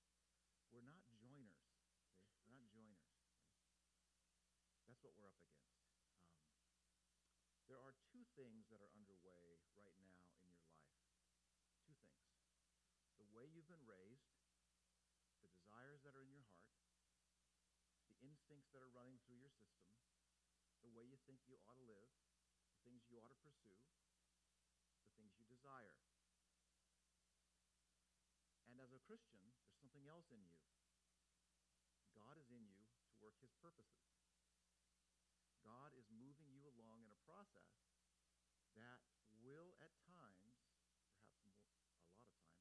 We're 0.73 0.85
not 0.89 1.05
joiners. 1.13 1.69
We're 2.49 2.57
not 2.57 2.73
joiners. 2.73 3.13
That's 4.89 5.05
what 5.05 5.13
we're 5.21 5.29
up 5.29 5.37
against. 5.37 5.85
Um, 6.33 7.61
there 7.69 7.77
are 7.77 7.93
two 8.09 8.25
things 8.41 8.65
that 8.73 8.81
are 8.81 8.93
underway 8.97 9.61
right 9.77 9.93
now 10.01 10.25
in 10.41 10.49
your 10.49 10.57
life. 10.57 10.89
Two 11.85 11.93
things. 12.01 12.25
The 13.21 13.29
way 13.37 13.45
you've 13.53 13.69
been 13.69 13.85
raised, 13.85 14.33
the 15.45 15.53
desires 15.53 16.01
that 16.09 16.17
are 16.17 16.25
in 16.25 16.33
your 16.33 16.49
heart, 16.57 16.73
the 18.09 18.17
instincts 18.25 18.73
that 18.73 18.81
are 18.81 18.93
running 18.97 19.21
through 19.29 19.41
your 19.45 19.53
system, 19.53 19.93
the 20.81 20.93
way 20.93 21.05
you 21.05 21.21
think 21.29 21.45
you 21.47 21.61
ought 21.63 21.77
to 21.77 21.85
live, 21.85 22.13
things 22.87 23.07
you 23.11 23.19
ought 23.23 23.33
to 23.33 23.41
pursue, 23.43 23.79
the 25.03 25.13
things 25.19 25.35
you 25.39 25.47
desire. 25.47 25.99
And 28.71 28.81
as 28.81 28.93
a 28.93 29.01
Christian, 29.05 29.39
there's 29.45 29.59
something 29.79 30.09
else 30.09 30.31
in 30.33 30.41
you. 30.43 30.59
God 32.17 32.37
is 32.41 32.49
in 32.53 32.65
you 32.65 32.83
to 33.09 33.13
work 33.21 33.37
his 33.41 33.53
purposes. 33.61 34.09
God 35.63 35.95
is 35.95 36.09
moving 36.11 36.51
you 36.51 36.67
along 36.67 37.07
in 37.07 37.11
a 37.13 37.21
process 37.29 37.71
that 38.75 39.01
will 39.45 39.75
at 39.79 39.93
times, 40.09 40.59
perhaps 40.99 41.31
more, 41.47 41.63
a 41.67 41.79
lot 41.79 41.87
of 41.87 41.95
times, 42.03 42.59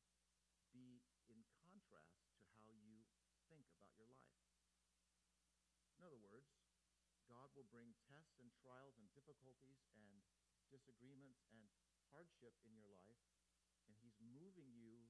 be 0.74 1.02
in 1.30 1.42
contrast 1.62 2.22
to 2.38 2.44
how 2.58 2.70
you 2.74 3.06
think 3.50 3.66
about 3.74 3.94
your 3.98 4.10
life. 4.12 4.38
In 5.98 6.06
other 6.06 6.18
words, 6.18 6.50
God 7.52 7.68
will 7.68 7.76
bring 7.76 7.92
tests 8.08 8.40
and 8.40 8.48
trials 8.64 8.96
and 8.96 9.12
difficulties 9.12 9.84
and 10.00 10.24
disagreements 10.72 11.44
and 11.52 11.60
hardship 12.08 12.56
in 12.64 12.72
your 12.80 12.88
life, 12.88 13.20
and 13.84 13.92
he's 14.00 14.16
moving 14.24 14.72
you 14.72 15.04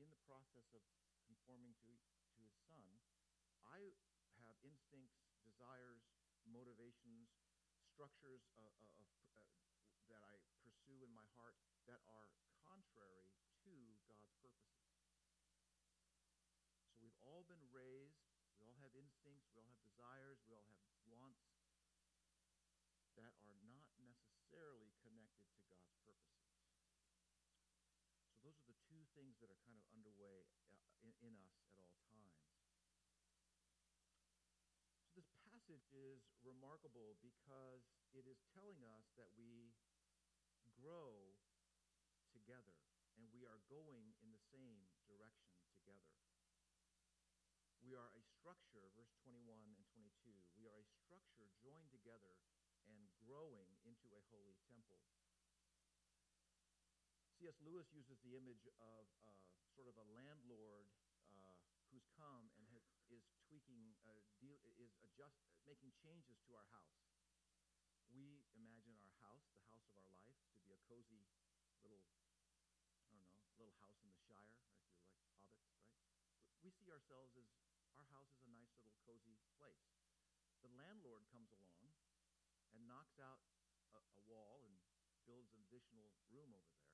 in 0.00 0.08
the 0.08 0.16
process 0.24 0.72
of 0.72 0.80
conforming 1.28 1.76
to, 1.84 1.92
to 1.92 2.40
his 2.40 2.56
son, 2.64 2.88
I 3.60 3.92
have 4.40 4.56
instincts, 4.64 5.20
desires, 5.44 6.00
motivations, 6.48 7.28
structures 7.92 8.48
uh, 8.56 8.64
uh, 8.64 9.04
of, 9.04 9.12
uh, 9.36 9.44
that 10.08 10.24
I 10.24 10.40
pursue 10.64 11.04
in 11.04 11.12
my 11.12 11.28
heart 11.36 11.60
that 11.92 12.00
are 12.08 12.32
contrary 12.64 13.36
to 13.68 13.76
God's 14.08 14.32
purposes. 14.40 14.80
So 16.88 16.96
we've 17.04 17.20
all 17.20 17.44
been 17.44 17.68
raised, 17.68 18.24
we 18.64 18.64
all 18.64 18.80
have 18.80 18.96
instincts, 18.96 19.52
we 19.52 19.60
all 19.60 19.68
have 19.68 19.84
desires, 19.84 20.40
we 20.48 20.56
all 20.56 20.64
have 20.64 20.80
wants 21.10 21.38
that 23.14 23.32
are 23.40 23.56
not 23.70 23.86
necessarily 24.56 24.88
connected 25.04 25.44
to 25.52 25.60
God's 25.68 25.92
purposes. 26.00 26.48
So 28.24 28.40
those 28.40 28.56
are 28.56 28.64
the 28.72 28.80
two 28.88 29.04
things 29.12 29.36
that 29.44 29.52
are 29.52 29.60
kind 29.68 29.76
of 29.76 29.84
underway 29.92 30.48
uh, 30.72 30.80
in, 31.04 31.12
in 31.20 31.36
us 31.36 31.60
at 31.76 31.84
all 31.84 32.00
times. 32.08 32.40
So 35.12 35.20
this 35.20 35.28
passage 35.44 35.84
is 35.92 36.24
remarkable 36.40 37.20
because 37.20 37.84
it 38.16 38.24
is 38.24 38.40
telling 38.56 38.80
us 38.96 39.12
that 39.20 39.28
we 39.36 39.76
grow 40.72 41.36
together 42.32 42.80
and 43.20 43.28
we 43.36 43.44
are 43.44 43.60
going 43.68 44.16
in 44.24 44.32
the 44.32 44.40
same 44.40 44.88
direction 45.04 45.52
together. 45.68 46.16
We 47.84 47.92
are 47.92 48.08
a 48.08 48.24
structure, 48.24 48.88
verse 48.96 49.12
21 49.20 49.52
and 49.60 49.76
22, 49.76 50.32
we 50.56 50.64
are 50.64 50.80
a 50.80 50.88
structure 51.04 51.44
joined 51.60 51.92
together 51.92 52.40
and 52.90 53.06
growing 53.22 53.68
into 53.82 54.08
a 54.14 54.22
holy 54.30 54.56
temple. 54.70 55.02
C.S. 57.36 57.60
Lewis 57.60 57.86
uses 57.92 58.16
the 58.24 58.32
image 58.32 58.64
of 58.80 59.04
uh, 59.28 59.30
sort 59.76 59.92
of 59.92 59.96
a 60.00 60.06
landlord 60.16 60.88
uh, 61.28 61.52
who's 61.92 62.08
come 62.16 62.48
and 62.56 62.64
has, 62.72 62.82
is 63.12 63.28
tweaking, 63.44 63.92
uh, 64.08 64.24
deal, 64.40 64.56
is 64.80 64.96
adjust, 65.04 65.36
making 65.68 65.92
changes 66.00 66.40
to 66.48 66.56
our 66.56 66.64
house. 66.72 66.96
We 68.08 68.40
imagine 68.56 68.96
our 69.04 69.12
house, 69.20 69.44
the 69.52 69.68
house 69.68 69.84
of 69.92 70.00
our 70.00 70.08
life, 70.16 70.40
to 70.56 70.58
be 70.64 70.72
a 70.72 70.80
cozy 70.88 71.28
little, 71.84 72.00
I 73.04 73.12
don't 73.12 73.20
know, 73.20 73.36
little 73.60 73.76
house 73.84 74.00
in 74.00 74.08
the 74.08 74.20
Shire, 74.24 74.56
if 74.56 74.64
you 74.72 74.80
like 74.80 74.96
hobbits, 75.04 75.52
right? 75.52 76.16
We 76.64 76.72
see 76.72 76.88
ourselves 76.88 77.36
as 77.36 77.52
our 78.00 78.08
house 78.16 78.32
is 78.32 78.48
a 78.48 78.52
nice 78.56 78.72
little 78.80 78.96
cozy 79.04 79.36
place. 79.60 79.92
The 80.64 80.72
landlord 80.72 81.28
comes 81.28 81.52
along 81.52 81.75
and 82.76 82.84
knocks 82.84 83.16
out 83.16 83.40
a, 83.96 84.00
a 84.00 84.20
wall 84.28 84.60
and 84.68 84.76
builds 85.24 85.50
an 85.56 85.64
additional 85.64 86.12
room 86.28 86.52
over 86.52 86.70
there. 86.76 86.92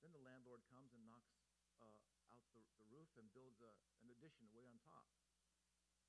Then 0.00 0.14
the 0.14 0.22
landlord 0.22 0.62
comes 0.70 0.94
and 0.94 1.02
knocks 1.02 1.34
uh, 1.82 1.98
out 2.30 2.46
the, 2.54 2.62
the 2.78 2.86
roof 2.88 3.10
and 3.18 3.26
builds 3.34 3.58
a, 3.60 3.70
an 4.00 4.08
addition 4.14 4.46
way 4.54 4.64
on 4.64 4.78
top. 4.86 5.10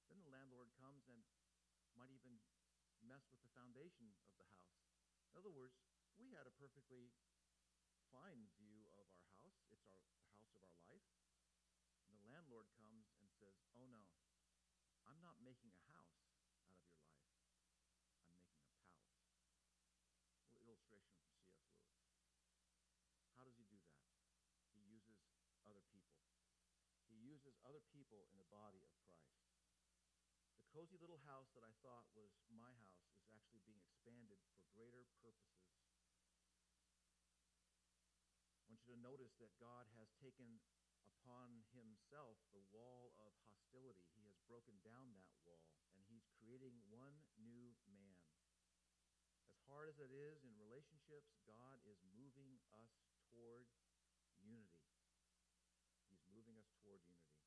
Then 0.08 0.22
the 0.24 0.32
landlord 0.32 0.72
comes 0.78 1.10
and 1.10 1.20
might 1.98 2.14
even 2.14 2.38
mess 3.02 3.26
with 3.34 3.42
the 3.42 3.52
foundation 3.58 4.14
of 4.30 4.38
the 4.38 4.48
house. 4.54 4.78
In 5.34 5.36
other 5.36 5.52
words, 5.52 5.76
we 6.16 6.30
had 6.32 6.46
a 6.46 6.54
perfectly 6.56 7.12
fine 8.14 8.48
view 8.58 8.88
of 8.88 8.96
our 8.98 9.26
house. 9.38 9.66
It's 9.74 9.90
our 9.90 10.02
house 10.14 10.38
of 10.54 10.62
our 10.62 10.74
life. 10.80 11.10
And 12.08 12.16
the 12.16 12.26
landlord 12.26 12.72
comes 12.80 13.12
and 13.20 13.28
says, 13.38 13.58
Oh 13.76 13.86
no, 13.92 14.02
I'm 15.06 15.20
not 15.22 15.38
making 15.44 15.76
a 15.76 15.84
house 15.92 16.16
out 16.24 16.32
of 16.32 16.42
your 16.42 16.58
life, 16.58 16.82
I'm 16.82 17.06
making 17.06 17.28
a 17.28 17.38
palace. 17.38 18.02
A 20.56 20.62
little 20.66 20.87
illustration 20.98 21.54
from 21.62 21.86
C.S. 21.94 22.42
Lewis. 22.42 22.74
How 23.38 23.46
does 23.46 23.58
he 23.60 23.66
do 23.70 23.78
that? 23.86 24.02
He 24.74 24.82
uses 24.88 25.22
other 25.64 25.84
people. 25.94 26.22
He 27.12 27.22
uses 27.22 27.58
other 27.62 27.84
people 27.94 28.26
in 28.34 28.38
the 28.42 28.50
body 28.50 28.82
of 28.82 28.92
Christ. 29.06 29.38
The 30.58 30.66
cozy 30.74 30.98
little 30.98 31.22
house 31.26 31.50
that 31.54 31.62
I 31.66 31.74
thought 31.86 32.10
was 32.18 32.34
my 32.50 32.74
house 32.82 33.06
is 33.14 33.26
actually 33.30 33.62
being 33.66 33.82
expanded 33.82 34.42
for 34.50 34.58
greater 34.74 35.06
purposes. 35.22 35.70
I 38.62 38.74
want 38.74 38.82
you 38.86 38.94
to 38.94 39.02
notice 39.02 39.34
that 39.42 39.54
God 39.62 39.86
has 39.98 40.10
taken 40.22 40.62
upon 41.06 41.64
himself 41.76 42.40
the 42.52 42.64
wall 42.72 43.12
of 43.20 43.32
hostility. 43.44 44.08
He 44.16 44.24
has 44.28 44.38
broken 44.48 44.76
down 44.84 45.12
that 45.16 45.32
wall, 45.44 45.76
and 45.96 46.04
he's 46.08 46.28
creating 46.40 46.76
one 46.88 47.16
new 47.40 47.76
hard 49.68 49.92
as 49.92 50.00
it 50.00 50.12
is 50.16 50.40
in 50.48 50.56
relationships, 50.56 51.36
God 51.44 51.84
is 51.84 52.00
moving 52.16 52.56
us 52.72 52.92
toward 53.28 53.68
unity. 54.40 54.88
He's 56.08 56.24
moving 56.32 56.56
us 56.56 56.72
toward 56.80 57.04
unity. 57.04 57.44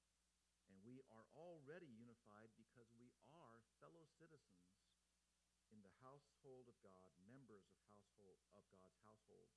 And 0.69 0.77
we 0.85 1.01
are 1.09 1.25
already 1.33 1.89
unified 1.89 2.53
because 2.61 2.93
we 2.93 3.09
are 3.25 3.65
fellow 3.81 4.05
citizens 4.21 4.69
in 5.73 5.81
the 5.81 5.93
household 6.05 6.69
of 6.69 6.77
God, 6.85 7.09
members 7.25 7.65
of 7.73 7.77
household 7.89 8.37
of 8.53 8.69
God's 8.69 9.01
household. 9.01 9.49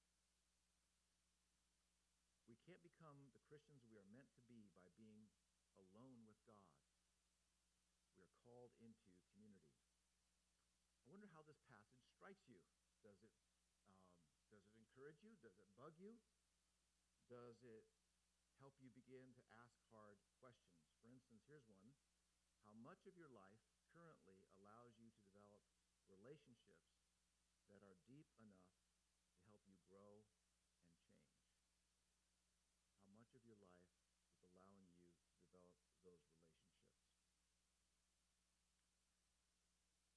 We 2.47 2.55
can't 2.63 2.83
become 2.85 3.33
the 3.35 3.43
Christians 3.43 3.83
we 3.83 3.99
are 3.99 4.07
meant 4.07 4.31
to 4.39 4.43
be 4.47 4.71
by 4.71 4.87
being 4.95 5.27
alone 5.75 6.23
with 6.23 6.39
God. 6.47 6.79
We 8.15 8.23
are 8.23 8.31
called 8.45 8.71
into 8.79 9.11
community. 9.35 9.92
I 11.03 11.11
wonder 11.11 11.27
how 11.35 11.43
this 11.43 11.59
passage 11.67 11.99
strikes 12.07 12.47
you. 12.47 12.63
Does 13.03 13.19
it, 13.19 13.35
um, 13.43 13.99
does 14.47 14.63
it 14.63 14.73
encourage 14.79 15.19
you? 15.19 15.35
Does 15.43 15.59
it 15.59 15.67
bug 15.75 15.99
you? 15.99 16.15
Does 17.27 17.59
it 17.67 17.83
help 18.57 18.79
you 18.79 18.87
begin 18.95 19.35
to 19.35 19.43
ask 19.59 19.75
hard 19.91 20.23
questions? 20.39 20.87
For 21.03 21.11
instance, 21.11 21.43
here's 21.45 21.67
one. 21.67 21.91
How 22.63 22.71
much 22.79 23.03
of 23.03 23.19
your 23.19 23.27
life 23.29 23.59
currently 23.91 24.39
allows 24.55 24.95
you 24.95 25.11
to 25.11 25.23
develop 25.35 25.67
relationships 26.07 26.95
that 27.67 27.83
are 27.83 27.99
deep 28.07 28.31
enough 28.39 28.71
to 29.35 29.37
help 29.43 29.59
you 29.67 29.75
grow 29.83 30.23
and 30.31 30.39
change? 30.47 31.03
how 33.03 33.11
much 33.19 33.35
of 33.35 33.43
your 33.43 33.59
life 33.59 33.91
is 34.39 34.39
allowing 34.55 34.87
you 34.95 35.11
to 35.11 35.27
develop 35.35 35.75
those 36.01 36.23
relationships. 36.31 36.63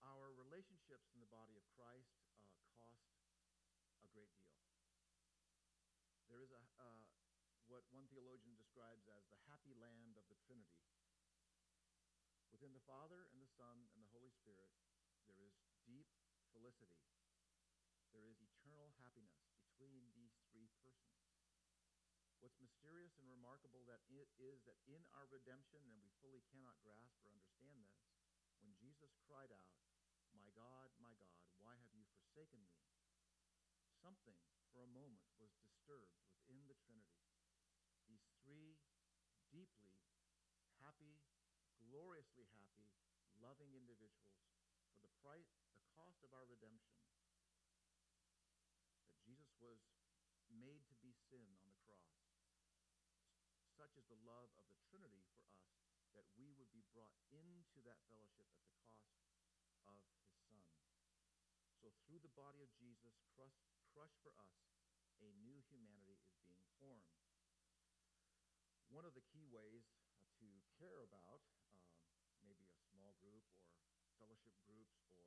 Our 0.01 0.31
relationships 0.87 1.11
in 1.11 1.19
the 1.19 1.35
body 1.35 1.59
of 1.59 1.67
Christ 1.75 2.15
uh, 2.79 2.95
cost 3.83 4.07
a 4.07 4.11
great 4.15 4.31
deal. 4.39 4.55
There 6.31 6.39
is 6.39 6.55
a, 6.55 6.63
uh, 6.79 7.03
what 7.67 7.83
one 7.91 8.07
theologian 8.07 8.55
describes 8.55 9.11
as 9.11 9.27
the 9.27 9.41
happy 9.51 9.75
land 9.75 10.15
of 10.15 10.23
the 10.31 10.39
Trinity. 10.47 10.87
Within 12.55 12.71
the 12.71 12.87
Father 12.87 13.27
and 13.35 13.43
the 13.43 13.51
Son 13.51 13.91
and 13.99 13.99
the 13.99 14.15
Holy 14.15 14.31
Spirit, 14.31 14.71
there 15.27 15.43
is 15.43 15.59
deep 15.91 16.07
felicity. 16.55 17.03
There 18.15 18.31
is 18.31 18.39
eternal 18.39 18.95
happiness 19.03 19.43
between 19.59 20.15
these 20.15 20.39
three 20.55 20.71
persons. 20.79 21.19
What's 22.39 22.63
mysterious 22.63 23.19
and 23.19 23.27
remarkable 23.27 23.83
that 23.91 24.07
it 24.07 24.31
is 24.39 24.63
that 24.71 24.79
in 24.87 25.03
our 25.19 25.27
redemption, 25.35 25.83
and 25.83 25.99
we 25.99 26.15
fully 26.23 26.47
cannot 26.55 26.79
grasp 26.87 27.19
or 27.27 27.35
understand 27.35 27.83
this, 27.83 28.07
when 28.63 28.71
Jesus 28.79 29.19
cried 29.27 29.51
out, 29.51 29.86
God, 30.57 30.89
my 30.97 31.13
God, 31.21 31.37
why 31.61 31.77
have 31.85 31.93
you 31.93 32.09
forsaken 32.17 32.65
me? 32.65 32.73
Something 34.01 34.35
for 34.73 34.83
a 34.83 34.91
moment 34.91 35.21
was 35.37 35.53
disturbed 35.61 36.17
within 36.33 36.65
the 36.65 36.81
Trinity. 36.81 37.21
These 38.09 38.25
three 38.41 38.81
deeply 39.53 39.93
happy, 40.81 41.21
gloriously 41.77 42.49
happy, 42.57 42.89
loving 43.37 43.77
individuals 43.77 44.41
for 44.97 45.05
the 45.05 45.13
price, 45.21 45.53
the 45.77 45.89
cost 45.93 46.25
of 46.25 46.33
our 46.33 46.49
redemption, 46.49 46.97
that 49.05 49.21
Jesus 49.21 49.53
was 49.61 49.79
made 50.49 50.89
to 50.89 50.97
be 51.05 51.13
sin 51.29 51.53
on 51.61 51.69
the 51.69 51.81
cross 51.85 52.27
such 53.77 53.93
is 54.01 54.09
the 54.09 54.25
love 54.25 54.49
of 54.57 54.65
the 54.73 54.81
Trinity 54.89 55.21
for 55.29 55.45
us 55.53 55.61
that 56.17 56.25
we 56.41 56.49
would 56.57 56.73
be 56.73 56.81
brought 56.97 57.13
into 57.29 57.79
that 57.85 58.01
fellowship 58.09 58.49
at 59.53 59.69
the 59.69 59.77
cost 59.85 60.17
of 60.17 60.26
through 62.05 62.23
the 62.23 62.33
body 62.35 62.63
of 62.63 62.71
Jesus, 62.79 63.19
crushed, 63.35 63.63
crushed 63.93 64.19
for 64.23 64.33
us, 64.41 64.57
a 65.23 65.31
new 65.43 65.61
humanity 65.71 66.21
is 66.21 66.39
being 66.45 66.67
formed. 66.79 67.13
One 68.93 69.05
of 69.05 69.15
the 69.19 69.25
key 69.33 69.47
ways 69.49 69.89
uh, 70.39 70.61
to 70.61 70.69
care 70.79 71.03
about 71.03 71.43
um, 71.73 71.83
maybe 72.45 72.69
a 72.71 72.79
small 72.93 73.17
group 73.19 73.45
or 73.99 74.09
fellowship 74.21 74.55
groups 74.63 75.03
or 75.17 75.27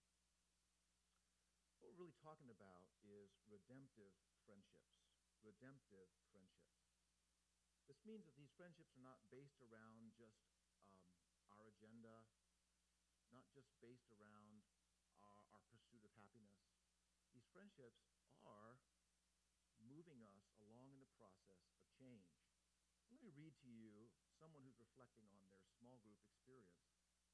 What 1.81 1.86
we're 1.97 2.13
really 2.13 2.21
talking 2.21 2.53
about 2.53 2.85
is 3.01 3.41
redemptive 3.49 4.13
friendships. 4.45 5.01
Redemptive 5.41 6.13
friendships. 6.29 6.77
This 7.89 7.97
means 8.05 8.21
that 8.29 8.37
these 8.37 8.53
friendships 8.53 8.93
are 8.93 9.01
not 9.01 9.17
based 9.33 9.57
around 9.65 10.13
just 10.13 10.45
um, 10.93 11.09
our 11.49 11.65
agenda, 11.65 12.21
not 13.33 13.49
just 13.49 13.73
based 13.81 14.13
around 14.13 14.61
our, 15.25 15.41
our 15.57 15.65
pursuit 15.73 16.05
of 16.05 16.13
happiness. 16.21 16.69
These 17.33 17.49
friendships 17.49 18.05
are 18.45 18.77
moving 19.81 20.21
us 20.21 20.53
along 20.61 20.93
in 20.93 21.01
the 21.01 21.09
process 21.17 21.65
of 21.73 21.81
change. 21.97 22.29
Let 23.09 23.25
me 23.25 23.33
read 23.33 23.57
to 23.65 23.73
you 23.73 24.13
someone 24.37 24.61
who's 24.61 24.77
reflecting 24.77 25.25
on 25.33 25.41
their 25.49 25.65
small 25.81 25.97
group 26.05 26.21
experience 26.21 26.77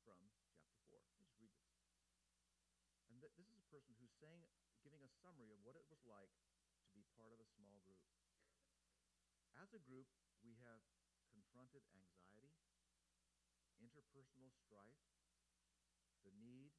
from 0.08 0.32
chapter 0.40 0.72
4. 0.88 1.04
Let 1.20 1.20
me 1.20 1.28
just 1.28 1.36
read 1.44 1.52
this. 1.60 1.83
Th- 3.24 3.32
this 3.40 3.48
is 3.48 3.56
a 3.58 3.72
person 3.72 3.96
who's 4.04 4.12
saying, 4.20 4.44
giving 4.84 5.00
a 5.00 5.08
summary 5.08 5.48
of 5.56 5.64
what 5.64 5.80
it 5.80 5.88
was 5.88 6.04
like 6.04 6.36
to 6.84 6.92
be 6.92 7.08
part 7.16 7.32
of 7.32 7.40
a 7.40 7.48
small 7.48 7.80
group. 7.88 8.04
As 9.56 9.74
a 9.74 9.80
group, 9.80 10.08
we 10.44 10.56
have 10.60 10.82
confronted 11.32 11.84
anxiety, 11.96 12.68
interpersonal 13.80 14.50
strife, 14.52 14.98
the 16.26 16.32
need 16.42 16.74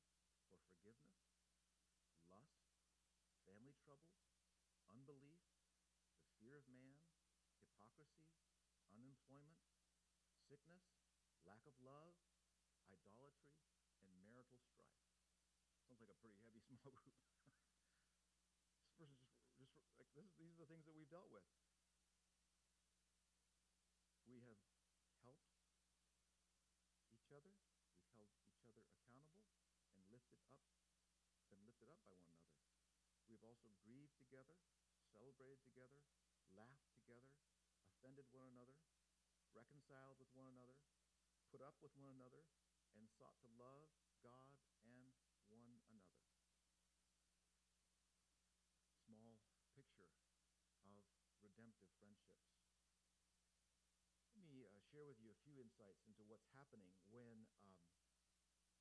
for 0.51 0.59
forgiveness, 0.67 1.23
lust, 2.27 2.67
family 3.47 3.75
troubles, 3.85 4.19
unbelief, 4.91 5.45
the 6.21 6.29
fear 6.41 6.57
of 6.59 6.67
man, 6.71 6.99
hypocrisy, 7.63 8.29
unemployment, 8.93 9.65
sickness, 10.49 10.87
lack 11.47 11.63
of 11.67 11.75
love, 11.81 12.15
idolatry, 12.91 13.61
and 14.03 14.11
marital 14.23 14.61
strife. 14.61 15.04
Like 16.05 16.13
a 16.13 16.21
pretty 16.21 16.37
heavy 16.45 16.61
small 16.69 16.93
group. 17.01 17.17
this 18.77 18.93
person 19.01 19.25
just, 19.57 19.73
just 19.81 19.97
like 19.97 20.13
this, 20.13 20.29
these 20.37 20.53
are 20.61 20.61
the 20.61 20.69
things 20.69 20.85
that 20.85 20.93
we've 20.93 21.09
dealt 21.09 21.33
with. 21.33 21.49
We 24.29 24.45
have 24.45 24.61
helped 25.25 25.49
each 27.09 27.33
other. 27.33 27.57
We've 28.13 28.29
held 28.37 28.53
each 28.53 28.69
other 28.69 28.85
accountable 28.93 29.33
and 29.97 30.05
lifted 30.13 30.45
up, 30.53 30.61
been 31.49 31.65
lifted 31.65 31.89
up 31.89 32.05
by 32.05 32.21
one 32.21 32.37
another. 32.37 32.69
We've 33.25 33.41
also 33.41 33.73
grieved 33.81 34.21
together, 34.21 34.61
celebrated 35.09 35.65
together, 35.65 36.05
laughed 36.53 36.93
together, 37.01 37.33
offended 37.89 38.29
one 38.29 38.53
another, 38.53 38.77
reconciled 39.57 40.21
with 40.21 40.29
one 40.37 40.53
another, 40.53 40.77
put 41.49 41.65
up 41.65 41.81
with 41.81 41.97
one 41.97 42.13
another, 42.13 42.45
and 42.93 43.09
sought 43.09 43.41
to 43.41 43.49
love 43.57 43.89
God 44.21 44.74
share 54.95 55.11
with 55.11 55.19
you 55.19 55.35
a 55.35 55.43
few 55.43 55.59
insights 55.59 56.07
into 56.07 56.23
what's 56.31 56.47
happening 56.55 56.95
when, 57.11 57.51
um, 57.67 57.83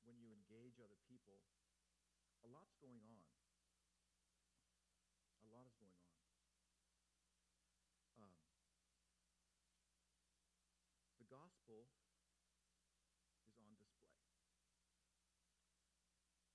when 0.06 0.14
you 0.14 0.30
engage 0.30 0.78
other 0.78 0.94
people. 1.10 1.42
A 2.46 2.48
lot's 2.54 2.78
going 2.78 3.02
on. 3.02 3.26
A 5.42 5.50
lot 5.50 5.66
is 5.66 5.74
going 5.74 5.98
on. 5.98 6.14
Um, 8.14 8.38
the 11.18 11.26
gospel 11.26 11.90
is 13.50 13.58
on 13.58 13.74
display 13.74 14.22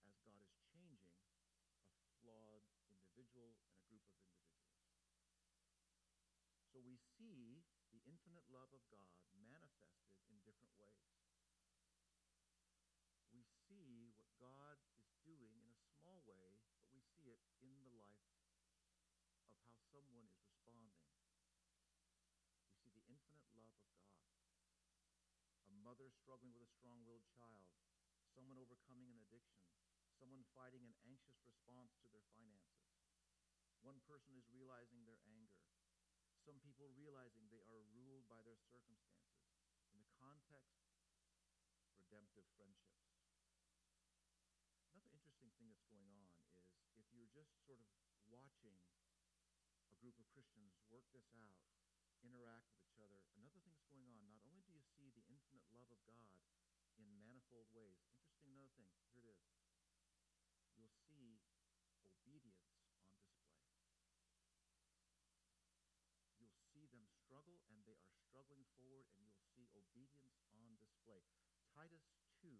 as 0.07 0.15
God 0.23 0.39
is 0.39 0.55
changing 0.71 1.19
a 1.99 2.07
flawed 2.23 2.63
individual 2.87 3.59
and 3.75 3.75
a 3.75 3.83
group 3.83 4.07
of 4.07 4.23
individuals. 4.23 4.71
So 6.71 6.79
we 6.79 6.95
see 7.19 7.59
the 7.99 8.07
infinite 8.07 8.47
love 8.47 8.71
of 8.71 8.79
God 8.87 9.19
manifested 9.35 10.15
in 10.31 10.39
different 10.47 10.71
ways. 10.79 11.19
We 13.35 13.43
see 13.67 14.15
what 14.15 14.31
God 14.39 14.79
is 14.95 15.11
doing 15.27 15.59
in 15.59 15.67
a 15.67 15.83
small 15.99 16.23
way, 16.23 16.63
but 16.79 16.87
we 16.95 17.03
see 17.03 17.27
it 17.27 17.43
in 17.59 17.83
the 17.83 17.91
life 17.91 18.23
of 19.43 19.51
how 19.67 19.75
someone 19.91 20.23
is 20.23 20.39
responding. 20.39 20.95
We 22.63 22.71
see 22.71 22.87
the 22.95 23.03
infinite 23.11 23.51
love 23.51 23.75
of 23.75 23.91
God. 23.91 24.15
A 25.67 25.75
mother 25.75 26.07
struggling 26.07 26.55
with 26.55 26.63
a 26.63 26.71
strong-willed 26.71 27.27
child, 27.35 27.75
someone 28.31 28.55
overcoming 28.55 29.11
an 29.11 29.19
addiction, 29.27 29.67
someone 30.15 30.47
fighting 30.55 30.87
an 30.87 30.95
anxious 31.03 31.43
response 31.43 31.99
to 31.99 32.07
their 32.07 32.23
finances. 32.31 32.95
One 33.83 33.99
person 34.07 34.39
is 34.39 34.47
realizing 34.47 35.03
their 35.03 35.19
anger. 35.27 35.58
Some 36.49 36.65
people 36.65 36.89
realizing 36.97 37.45
they 37.53 37.61
are 37.69 37.77
ruled 37.93 38.25
by 38.25 38.41
their 38.41 38.57
circumstances. 38.73 39.53
In 39.93 40.01
the 40.01 40.09
context, 40.17 40.81
of 40.81 41.93
redemptive 41.93 42.49
friendships. 42.57 43.05
Another 44.89 45.13
interesting 45.13 45.53
thing 45.61 45.69
that's 45.69 45.85
going 45.85 46.09
on 46.09 46.25
is 46.25 46.33
if 46.97 47.05
you're 47.13 47.29
just 47.29 47.53
sort 47.69 47.77
of 47.77 47.85
watching 48.33 48.81
a 49.93 49.95
group 50.01 50.17
of 50.17 50.25
Christians 50.33 50.73
work 50.89 51.05
this 51.13 51.29
out, 51.37 51.61
interact 52.25 52.65
with 52.73 52.81
each 52.81 52.97
other, 52.97 53.21
another 53.37 53.61
thing 53.61 53.77
that's 53.77 53.93
going 53.93 54.09
on, 54.09 54.25
not 54.33 54.41
only 54.49 54.65
do 54.65 54.73
you 54.73 54.81
see 54.81 55.13
the 55.13 55.29
infinite 55.29 55.69
love 55.69 55.93
of 55.93 56.01
God 56.09 56.33
in 56.97 57.05
manifold 57.21 57.69
ways, 57.77 58.01
interesting 58.41 58.49
another 58.49 58.73
thing, 58.73 58.89
here 59.13 59.29
it 59.29 59.37
is. 59.37 59.53
You'll 60.73 60.97
see 61.13 61.45
obedience 62.01 62.57
on 62.65 62.73
display. 62.81 63.37
You'll 66.39 66.57
see 66.73 66.87
them 66.89 67.05
struggle, 67.29 67.61
and 67.69 67.83
they 67.85 67.99
are 68.01 68.15
struggling 68.25 68.65
forward, 69.07 69.39
and 69.55 69.63
you'll 69.71 69.87
see 69.87 70.03
obedience 70.09 70.43
on 70.51 70.75
display. 70.79 71.23
Titus 71.71 72.03
2, 72.43 72.51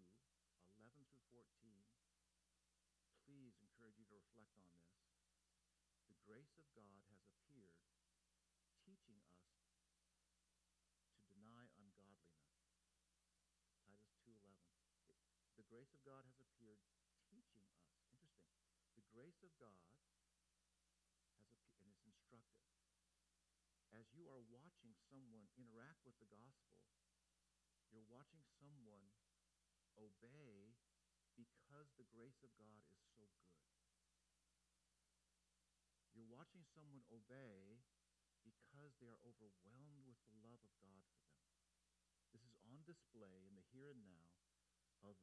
11 0.80 1.04
through 1.12 1.26
14, 1.28 1.84
please 3.28 3.58
encourage 3.60 4.00
you 4.00 4.06
to 4.08 4.16
reflect 4.16 4.56
on 4.56 4.64
this. 4.72 4.88
The 6.08 6.16
grace 6.24 6.56
of 6.56 6.66
God 6.72 7.04
has 7.12 7.20
appeared, 7.26 7.76
teaching 8.86 9.20
us 9.20 9.36
to 11.12 11.20
deny 11.28 11.68
ungodliness. 11.76 12.48
Titus 13.84 14.14
2:11. 14.24 14.64
The 15.58 15.66
grace 15.68 15.92
of 15.92 16.02
God 16.06 16.24
has 16.24 16.40
appeared, 16.40 16.80
teaching 17.28 17.62
us. 17.66 17.84
Interesting. 18.10 18.64
The 18.96 19.04
grace 19.12 19.42
of 19.44 19.52
God 19.58 19.76
has 19.84 20.00
appeared, 20.00 20.48
and 21.78 21.86
it's 21.90 22.06
instructive. 22.06 22.70
As 24.00 24.08
you 24.16 24.32
are 24.32 24.40
watching 24.48 24.96
someone 25.12 25.52
interact 25.60 26.00
with 26.08 26.16
the 26.16 26.32
gospel, 26.32 26.80
you're 27.92 28.08
watching 28.08 28.40
someone 28.56 29.12
obey 30.00 30.72
because 31.36 31.92
the 32.00 32.08
grace 32.08 32.40
of 32.40 32.48
God 32.56 32.80
is 32.88 32.96
so 33.12 33.28
good. 33.36 33.60
You're 36.16 36.32
watching 36.32 36.64
someone 36.72 37.04
obey 37.12 37.84
because 38.40 38.96
they 39.04 39.12
are 39.12 39.20
overwhelmed 39.20 40.08
with 40.08 40.16
the 40.24 40.32
love 40.48 40.64
of 40.64 40.72
God 40.80 41.04
for 41.12 41.20
them. 41.20 41.44
This 42.32 42.40
is 42.40 42.56
on 42.64 42.80
display 42.88 43.44
in 43.44 43.52
the 43.52 43.68
here 43.68 43.92
and 43.92 44.00
now 44.00 44.32
of 45.04 45.20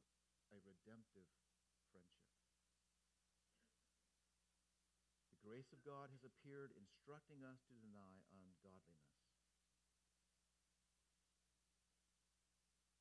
a 0.54 0.62
redemptive 0.62 1.26
friendship. 1.90 2.30
The 5.34 5.37
grace 5.48 5.72
of 5.72 5.80
God 5.80 6.12
has 6.12 6.28
appeared, 6.28 6.76
instructing 6.76 7.40
us 7.40 7.64
to 7.64 7.80
deny 7.80 8.20
ungodliness. 8.28 9.16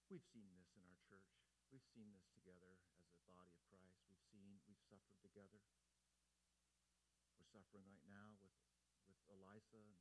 We've 0.08 0.24
seen 0.32 0.48
this 0.56 0.72
in 0.80 0.88
our 0.88 0.96
church. 1.12 1.28
We've 1.76 1.84
seen 1.92 2.08
this 2.16 2.24
together 2.32 2.80
as 3.04 3.20
a 3.20 3.28
body 3.28 3.52
of 3.52 3.60
Christ. 3.68 4.00
We've 4.08 4.24
seen, 4.32 4.64
we've 4.64 4.80
suffered 4.88 5.20
together. 5.20 5.60
We're 7.36 7.52
suffering 7.52 7.84
right 7.84 8.08
now 8.08 8.40
with, 8.40 8.56
with 9.12 9.20
Elisa 9.28 9.84
and, 9.84 10.00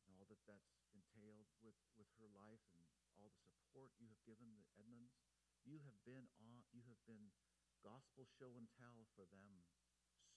and 0.00 0.16
all 0.16 0.24
that 0.32 0.40
that's 0.48 0.72
entailed 0.96 1.52
with, 1.60 1.76
with 2.00 2.08
her 2.24 2.30
life 2.32 2.64
and 2.72 2.88
all 3.20 3.28
the 3.28 3.44
support 3.52 3.92
you 4.00 4.08
have 4.08 4.24
given 4.24 4.48
the 4.56 4.64
Edmonds. 4.80 5.12
You 5.60 5.84
have 5.84 6.00
been 6.08 6.24
on, 6.40 6.64
you 6.72 6.88
have 6.88 7.04
been 7.04 7.36
gospel 7.84 8.24
show 8.40 8.56
and 8.56 8.64
tell 8.80 9.04
for 9.12 9.28
them. 9.28 9.60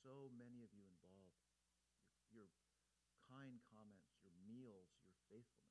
So 0.04 0.30
many 0.38 0.62
of 0.62 0.72
you 0.72 0.86
involved. 0.86 1.42
Your, 2.30 2.46
your 2.46 2.50
kind 3.26 3.60
comments, 3.68 4.14
your 4.22 4.36
meals, 4.46 4.94
your 5.04 5.16
faithfulness. 5.28 5.68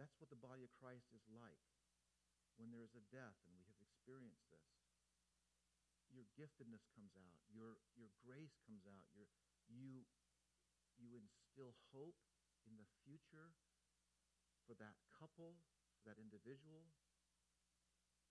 That's 0.00 0.18
what 0.18 0.28
the 0.28 0.40
body 0.40 0.66
of 0.66 0.74
Christ 0.74 1.14
is 1.14 1.22
like 1.30 1.62
when 2.58 2.70
there 2.70 2.82
is 2.86 2.94
a 2.94 3.04
death, 3.10 3.38
and 3.46 3.54
we 3.54 3.66
have 3.66 3.78
experienced 3.82 4.46
this. 4.50 4.70
Your 6.14 6.26
giftedness 6.38 6.86
comes 6.94 7.18
out. 7.18 7.42
Your, 7.50 7.78
your 7.98 8.10
grace 8.22 8.54
comes 8.62 8.86
out. 8.86 9.06
Your, 9.10 9.26
you, 9.66 10.06
you 10.94 11.18
instill 11.18 11.74
hope 11.90 12.18
in 12.66 12.78
the 12.78 12.86
future 13.02 13.50
for 14.66 14.78
that 14.78 14.94
couple, 15.10 15.58
for 15.98 16.02
that 16.06 16.18
individual. 16.22 16.86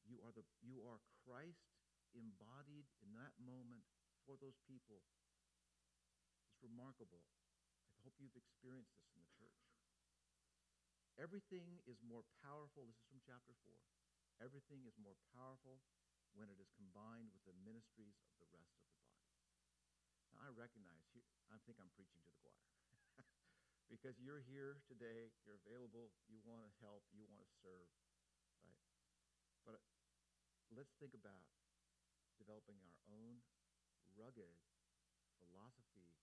You 0.07 0.23
are, 0.23 0.31
the, 0.31 0.47
you 0.63 0.83
are 0.87 1.03
Christ 1.27 1.72
embodied 2.15 2.87
in 3.01 3.13
that 3.17 3.33
moment 3.41 3.83
for 4.23 4.39
those 4.39 4.57
people. 4.65 5.03
It's 6.49 6.63
remarkable. 6.63 7.25
I 7.97 7.99
hope 8.05 8.15
you've 8.17 8.37
experienced 8.37 8.93
this 8.95 9.09
in 9.13 9.21
the 9.21 9.33
church. 9.35 9.59
Everything 11.21 11.77
is 11.85 12.01
more 12.01 12.25
powerful. 12.41 12.89
This 12.89 12.97
is 12.97 13.09
from 13.09 13.21
chapter 13.21 13.53
4. 13.65 13.73
Everything 14.41 14.81
is 14.89 14.97
more 14.97 15.13
powerful 15.37 15.83
when 16.33 16.49
it 16.49 16.57
is 16.57 16.73
combined 16.73 17.29
with 17.29 17.45
the 17.45 17.53
ministries 17.61 18.17
of 18.25 18.33
the 18.41 18.49
rest 18.49 18.73
of 18.73 18.81
the 18.81 18.97
body. 18.97 19.21
Now, 20.33 20.41
I 20.41 20.49
recognize, 20.49 21.05
here, 21.13 21.25
I 21.53 21.61
think 21.69 21.77
I'm 21.77 21.93
preaching 21.93 22.17
to 22.25 22.29
the 22.33 22.41
choir. 22.41 22.65
because 23.93 24.17
you're 24.17 24.41
here 24.41 24.81
today, 24.89 25.29
you're 25.45 25.61
available, 25.61 26.09
you 26.25 26.41
want 26.41 26.65
to 26.65 26.69
help, 26.81 27.05
you 27.13 27.21
want 27.29 27.45
to 27.45 27.49
serve, 27.61 27.85
right? 28.65 28.81
But 29.61 29.85
let's 30.73 30.97
think 30.97 31.13
about 31.13 31.45
developing 32.37 32.79
our 32.81 32.97
own 33.09 33.41
rugged 34.13 34.57
philosophy 35.37 36.13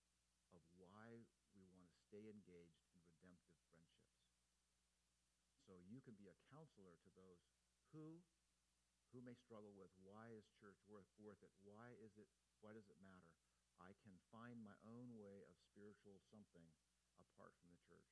of 0.51 0.61
why 0.75 1.27
we 1.55 1.63
want 1.71 1.87
to 1.91 1.99
stay 2.07 2.27
engaged 2.27 2.83
in 2.91 2.99
redemptive 3.03 3.55
friendships 3.71 4.11
so 5.71 5.79
you 5.87 6.03
can 6.03 6.19
be 6.19 6.27
a 6.27 6.41
counselor 6.51 6.99
to 6.99 7.09
those 7.15 7.47
who 7.95 8.19
who 9.11 9.19
may 9.23 9.35
struggle 9.35 9.75
with 9.75 9.91
why 10.03 10.31
is 10.31 10.47
church 10.59 10.79
worth 10.87 11.07
worth 11.19 11.39
it? 11.43 11.51
Why 11.63 11.95
is 11.99 12.15
it 12.19 12.27
why 12.59 12.75
does 12.75 12.87
it 12.87 12.99
matter? 12.99 13.31
I 13.79 13.95
can 14.03 14.19
find 14.31 14.59
my 14.59 14.75
own 14.83 15.15
way 15.15 15.47
of 15.47 15.55
spiritual 15.59 16.19
something 16.27 16.67
apart 17.19 17.55
from 17.59 17.71
the 17.71 17.81
church. 17.87 18.07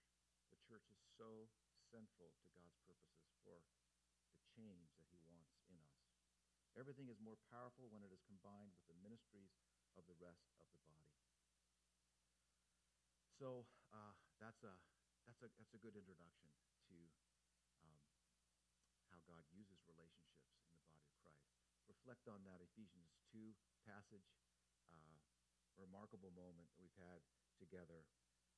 The 0.51 0.59
church 0.63 0.87
is 0.87 0.99
so 1.19 1.51
central 1.91 2.31
to 2.31 2.47
God's 2.55 2.79
purposes 2.83 3.27
for 3.43 3.59
the 4.31 4.39
change 4.55 4.95
that 4.95 5.07
he 5.11 5.19
wants 5.27 5.55
in 5.67 5.79
us. 5.83 5.99
Everything 6.77 7.09
is 7.09 7.17
more 7.21 7.37
powerful 7.49 7.89
when 7.89 8.05
it 8.05 8.13
is 8.13 8.21
combined 8.25 8.73
with 8.77 8.85
the 8.85 8.97
ministries 9.01 9.57
of 9.97 10.05
the 10.05 10.17
rest 10.21 10.45
of 10.61 10.67
the 10.69 10.81
body. 10.85 11.09
So 13.39 13.65
uh, 13.95 14.13
that's 14.37 14.61
a 14.67 14.73
that's 15.23 15.41
a 15.41 15.49
that's 15.57 15.73
a 15.73 15.81
good 15.81 15.95
introduction 15.95 16.51
to 16.91 16.97
how 19.09 19.21
God 19.25 19.43
uses 19.49 19.81
relationships 19.89 20.53
in 20.53 20.61
the 20.69 20.77
body 20.77 21.01
of 21.01 21.13
Christ. 21.25 21.49
Reflect 21.89 22.29
on 22.29 22.45
that 22.45 22.61
Ephesians 22.61 23.09
2 23.33 23.51
passage, 23.83 24.29
uh, 24.93 25.17
remarkable 25.81 26.29
moment 26.31 26.69
that 26.69 26.79
we've 26.79 26.99
had 27.01 27.19
together. 27.57 28.05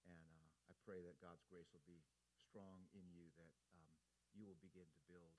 And 0.04 0.20
uh, 0.28 0.48
I 0.68 0.74
pray 0.84 1.00
that 1.02 1.24
God's 1.24 1.44
grace 1.48 1.72
will 1.72 1.86
be 1.88 2.04
strong 2.44 2.86
in 2.92 3.08
you, 3.16 3.32
that 3.40 3.56
um, 3.74 3.96
you 4.36 4.44
will 4.44 4.60
begin 4.60 4.86
to 4.92 5.02
build 5.08 5.34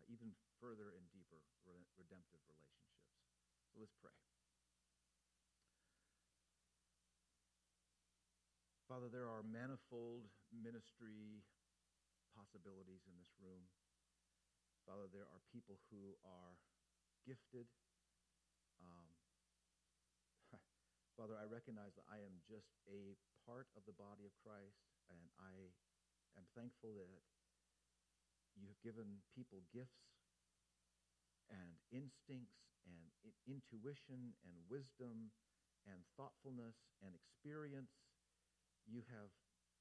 uh, 0.00 0.08
even 0.08 0.32
further 0.56 0.96
and 0.96 1.04
deeper 1.12 1.44
re- 1.68 1.84
redemptive 2.00 2.40
relationships. 2.48 3.04
So 3.72 3.84
let's 3.84 3.92
pray. 4.00 4.16
Father, 8.88 9.12
there 9.12 9.28
are 9.28 9.44
manifold 9.44 10.26
ministry 10.50 11.44
possibilities 12.32 13.04
in 13.06 13.14
this 13.20 13.30
room. 13.38 13.68
Father, 14.88 15.06
there 15.12 15.28
are 15.28 15.44
people 15.52 15.78
who 15.92 16.16
are 16.24 16.56
gifted. 17.22 17.68
Um, 18.80 19.06
Father, 21.20 21.36
I 21.36 21.46
recognize 21.46 21.94
that 21.94 22.08
I 22.08 22.24
am 22.24 22.40
just 22.48 22.72
a 22.88 23.14
part 23.46 23.68
of 23.76 23.84
the 23.86 23.94
body 23.94 24.26
of 24.26 24.34
Christ, 24.42 24.82
and 25.12 25.22
I 25.38 25.70
am 26.34 26.48
thankful 26.58 26.96
that 26.98 27.06
given 28.80 29.22
people 29.36 29.62
gifts 29.70 30.10
and 31.50 31.76
instincts 31.90 32.60
and 32.86 33.00
intuition 33.46 34.34
and 34.46 34.54
wisdom 34.70 35.34
and 35.88 36.04
thoughtfulness 36.16 36.76
and 37.00 37.12
experience. 37.16 37.92
You 38.86 39.04
have, 39.10 39.30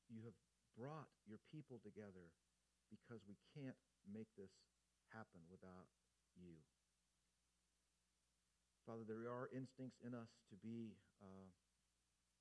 you 0.08 0.24
have 0.24 0.36
brought 0.76 1.12
your 1.28 1.40
people 1.52 1.80
together 1.84 2.32
because 2.90 3.22
we 3.28 3.38
can't 3.54 3.78
make 4.08 4.30
this 4.36 4.52
happen 5.14 5.44
without 5.50 5.90
you. 6.38 6.58
Father, 8.88 9.06
there 9.06 9.30
are 9.30 9.52
instincts 9.54 10.02
in 10.02 10.18
us 10.18 10.34
to 10.50 10.58
be 10.58 10.98
uh, 11.22 11.48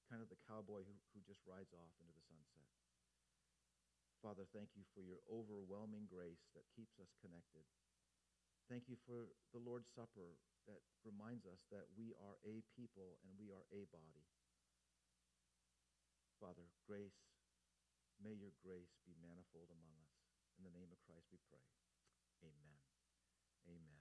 kind 0.08 0.24
of 0.24 0.32
the 0.32 0.40
cowboy 0.48 0.80
who, 0.80 0.96
who 1.12 1.20
just 1.28 1.44
rides 1.44 1.76
off 1.76 1.92
into 2.00 2.12
the 2.16 2.24
sunset. 2.24 2.77
Father, 4.18 4.50
thank 4.50 4.74
you 4.74 4.82
for 4.94 5.02
your 5.06 5.22
overwhelming 5.30 6.10
grace 6.10 6.42
that 6.58 6.66
keeps 6.74 6.98
us 6.98 7.14
connected. 7.22 7.62
Thank 8.66 8.90
you 8.90 8.98
for 9.06 9.30
the 9.54 9.62
Lord's 9.62 9.88
Supper 9.94 10.36
that 10.66 10.82
reminds 11.06 11.46
us 11.46 11.62
that 11.70 11.88
we 11.96 12.12
are 12.18 12.36
a 12.44 12.60
people 12.76 13.16
and 13.24 13.32
we 13.38 13.54
are 13.54 13.64
a 13.72 13.86
body. 13.94 14.26
Father, 16.42 16.66
grace, 16.84 17.16
may 18.20 18.34
your 18.34 18.52
grace 18.60 18.98
be 19.06 19.14
manifold 19.22 19.70
among 19.72 19.94
us. 20.02 20.12
In 20.58 20.66
the 20.66 20.74
name 20.74 20.90
of 20.90 20.98
Christ 21.06 21.30
we 21.30 21.38
pray. 21.48 21.64
Amen. 22.42 22.78
Amen. 23.70 23.97